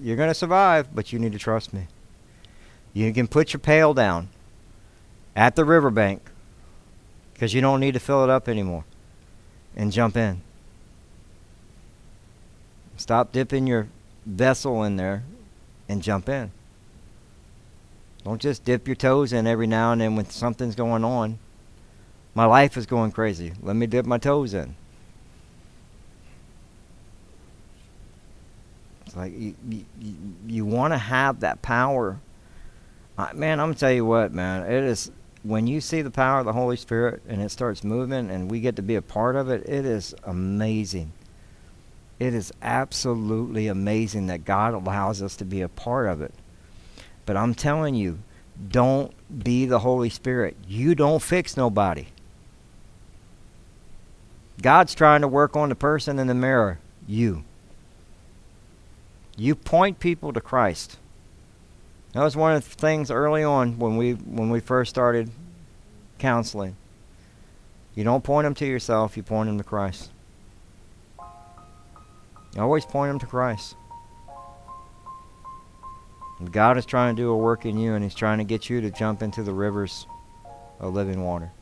you're 0.00 0.16
going 0.16 0.28
to 0.28 0.34
survive, 0.34 0.94
but 0.94 1.12
you 1.12 1.18
need 1.18 1.32
to 1.32 1.38
trust 1.38 1.72
me. 1.72 1.86
You 2.92 3.12
can 3.12 3.28
put 3.28 3.52
your 3.52 3.60
pail 3.60 3.94
down 3.94 4.28
at 5.36 5.56
the 5.56 5.64
riverbank 5.64 6.22
because 7.32 7.54
you 7.54 7.60
don't 7.60 7.80
need 7.80 7.94
to 7.94 8.00
fill 8.00 8.24
it 8.24 8.30
up 8.30 8.48
anymore 8.48 8.84
and 9.76 9.92
jump 9.92 10.16
in. 10.16 10.42
Stop 12.96 13.32
dipping 13.32 13.66
your 13.66 13.88
vessel 14.26 14.82
in 14.84 14.96
there 14.96 15.22
and 15.88 16.02
jump 16.02 16.28
in. 16.28 16.50
Don't 18.24 18.40
just 18.40 18.64
dip 18.64 18.86
your 18.86 18.96
toes 18.96 19.32
in 19.32 19.46
every 19.46 19.66
now 19.66 19.92
and 19.92 20.00
then 20.00 20.16
when 20.16 20.28
something's 20.28 20.74
going 20.74 21.04
on. 21.04 21.38
My 22.34 22.44
life 22.44 22.76
is 22.76 22.86
going 22.86 23.12
crazy. 23.12 23.52
Let 23.62 23.76
me 23.76 23.86
dip 23.86 24.06
my 24.06 24.18
toes 24.18 24.54
in. 24.54 24.76
It's 29.06 29.16
like 29.16 29.32
you, 29.36 29.54
you, 29.68 29.84
you 30.46 30.64
want 30.64 30.92
to 30.92 30.98
have 30.98 31.40
that 31.40 31.62
power. 31.62 32.20
Man, 33.34 33.58
I'm 33.58 33.66
going 33.66 33.74
to 33.74 33.80
tell 33.80 33.92
you 33.92 34.04
what, 34.04 34.32
man. 34.32 34.70
It 34.70 34.84
is 34.84 35.10
when 35.42 35.66
you 35.66 35.80
see 35.80 36.02
the 36.02 36.10
power 36.10 36.40
of 36.40 36.44
the 36.44 36.52
Holy 36.52 36.76
Spirit 36.76 37.22
and 37.26 37.40
it 37.40 37.50
starts 37.50 37.82
moving 37.82 38.30
and 38.30 38.50
we 38.50 38.60
get 38.60 38.76
to 38.76 38.82
be 38.82 38.94
a 38.94 39.02
part 39.02 39.36
of 39.36 39.48
it, 39.48 39.68
it 39.68 39.84
is 39.84 40.14
amazing. 40.24 41.12
It 42.18 42.34
is 42.34 42.52
absolutely 42.62 43.66
amazing 43.66 44.26
that 44.26 44.44
God 44.44 44.74
allows 44.74 45.22
us 45.22 45.36
to 45.36 45.44
be 45.44 45.62
a 45.62 45.68
part 45.68 46.06
of 46.06 46.20
it. 46.20 46.34
But 47.30 47.36
I'm 47.36 47.54
telling 47.54 47.94
you, 47.94 48.18
don't 48.70 49.14
be 49.44 49.64
the 49.64 49.78
Holy 49.78 50.10
Spirit. 50.10 50.56
You 50.66 50.96
don't 50.96 51.22
fix 51.22 51.56
nobody. 51.56 52.06
God's 54.60 54.96
trying 54.96 55.20
to 55.20 55.28
work 55.28 55.54
on 55.54 55.68
the 55.68 55.76
person 55.76 56.18
in 56.18 56.26
the 56.26 56.34
mirror, 56.34 56.80
you. 57.06 57.44
You 59.36 59.54
point 59.54 60.00
people 60.00 60.32
to 60.32 60.40
Christ. 60.40 60.98
That 62.14 62.24
was 62.24 62.36
one 62.36 62.56
of 62.56 62.68
the 62.68 62.74
things 62.74 63.12
early 63.12 63.44
on 63.44 63.78
when 63.78 63.96
we 63.96 64.14
when 64.14 64.50
we 64.50 64.58
first 64.58 64.90
started 64.90 65.30
counseling. 66.18 66.74
You 67.94 68.02
don't 68.02 68.24
point 68.24 68.44
them 68.44 68.54
to 68.54 68.66
yourself, 68.66 69.16
you 69.16 69.22
point 69.22 69.48
them 69.48 69.58
to 69.58 69.62
Christ. 69.62 70.10
You 72.56 72.62
always 72.62 72.84
point 72.84 73.10
them 73.10 73.20
to 73.20 73.26
Christ. 73.26 73.76
God 76.50 76.78
is 76.78 76.86
trying 76.86 77.14
to 77.14 77.22
do 77.22 77.30
a 77.30 77.36
work 77.36 77.66
in 77.66 77.78
you, 77.78 77.94
and 77.94 78.02
He's 78.02 78.14
trying 78.14 78.38
to 78.38 78.44
get 78.44 78.70
you 78.70 78.80
to 78.80 78.90
jump 78.90 79.22
into 79.22 79.42
the 79.42 79.52
rivers 79.52 80.06
of 80.78 80.94
living 80.94 81.22
water. 81.22 81.52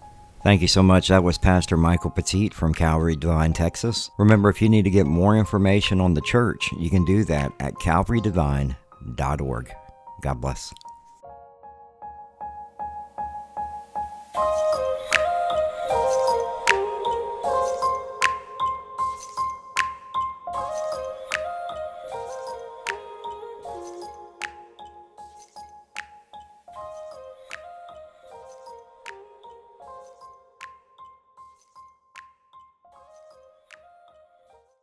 Thank 0.42 0.62
you 0.62 0.68
so 0.68 0.82
much. 0.82 1.08
That 1.08 1.24
was 1.24 1.36
Pastor 1.36 1.76
Michael 1.76 2.10
Petit 2.10 2.50
from 2.50 2.72
Calvary 2.72 3.16
Devine, 3.16 3.52
Texas. 3.52 4.10
Remember, 4.18 4.48
if 4.48 4.62
you 4.62 4.68
need 4.68 4.84
to 4.84 4.90
get 4.90 5.06
more 5.06 5.36
information 5.36 6.00
on 6.00 6.14
the 6.14 6.20
church, 6.20 6.70
you 6.78 6.90
can 6.90 7.04
do 7.04 7.24
that 7.24 7.52
at 7.58 7.74
calvarydevine.org. 7.74 9.72
God 10.20 10.40
bless. 10.40 10.72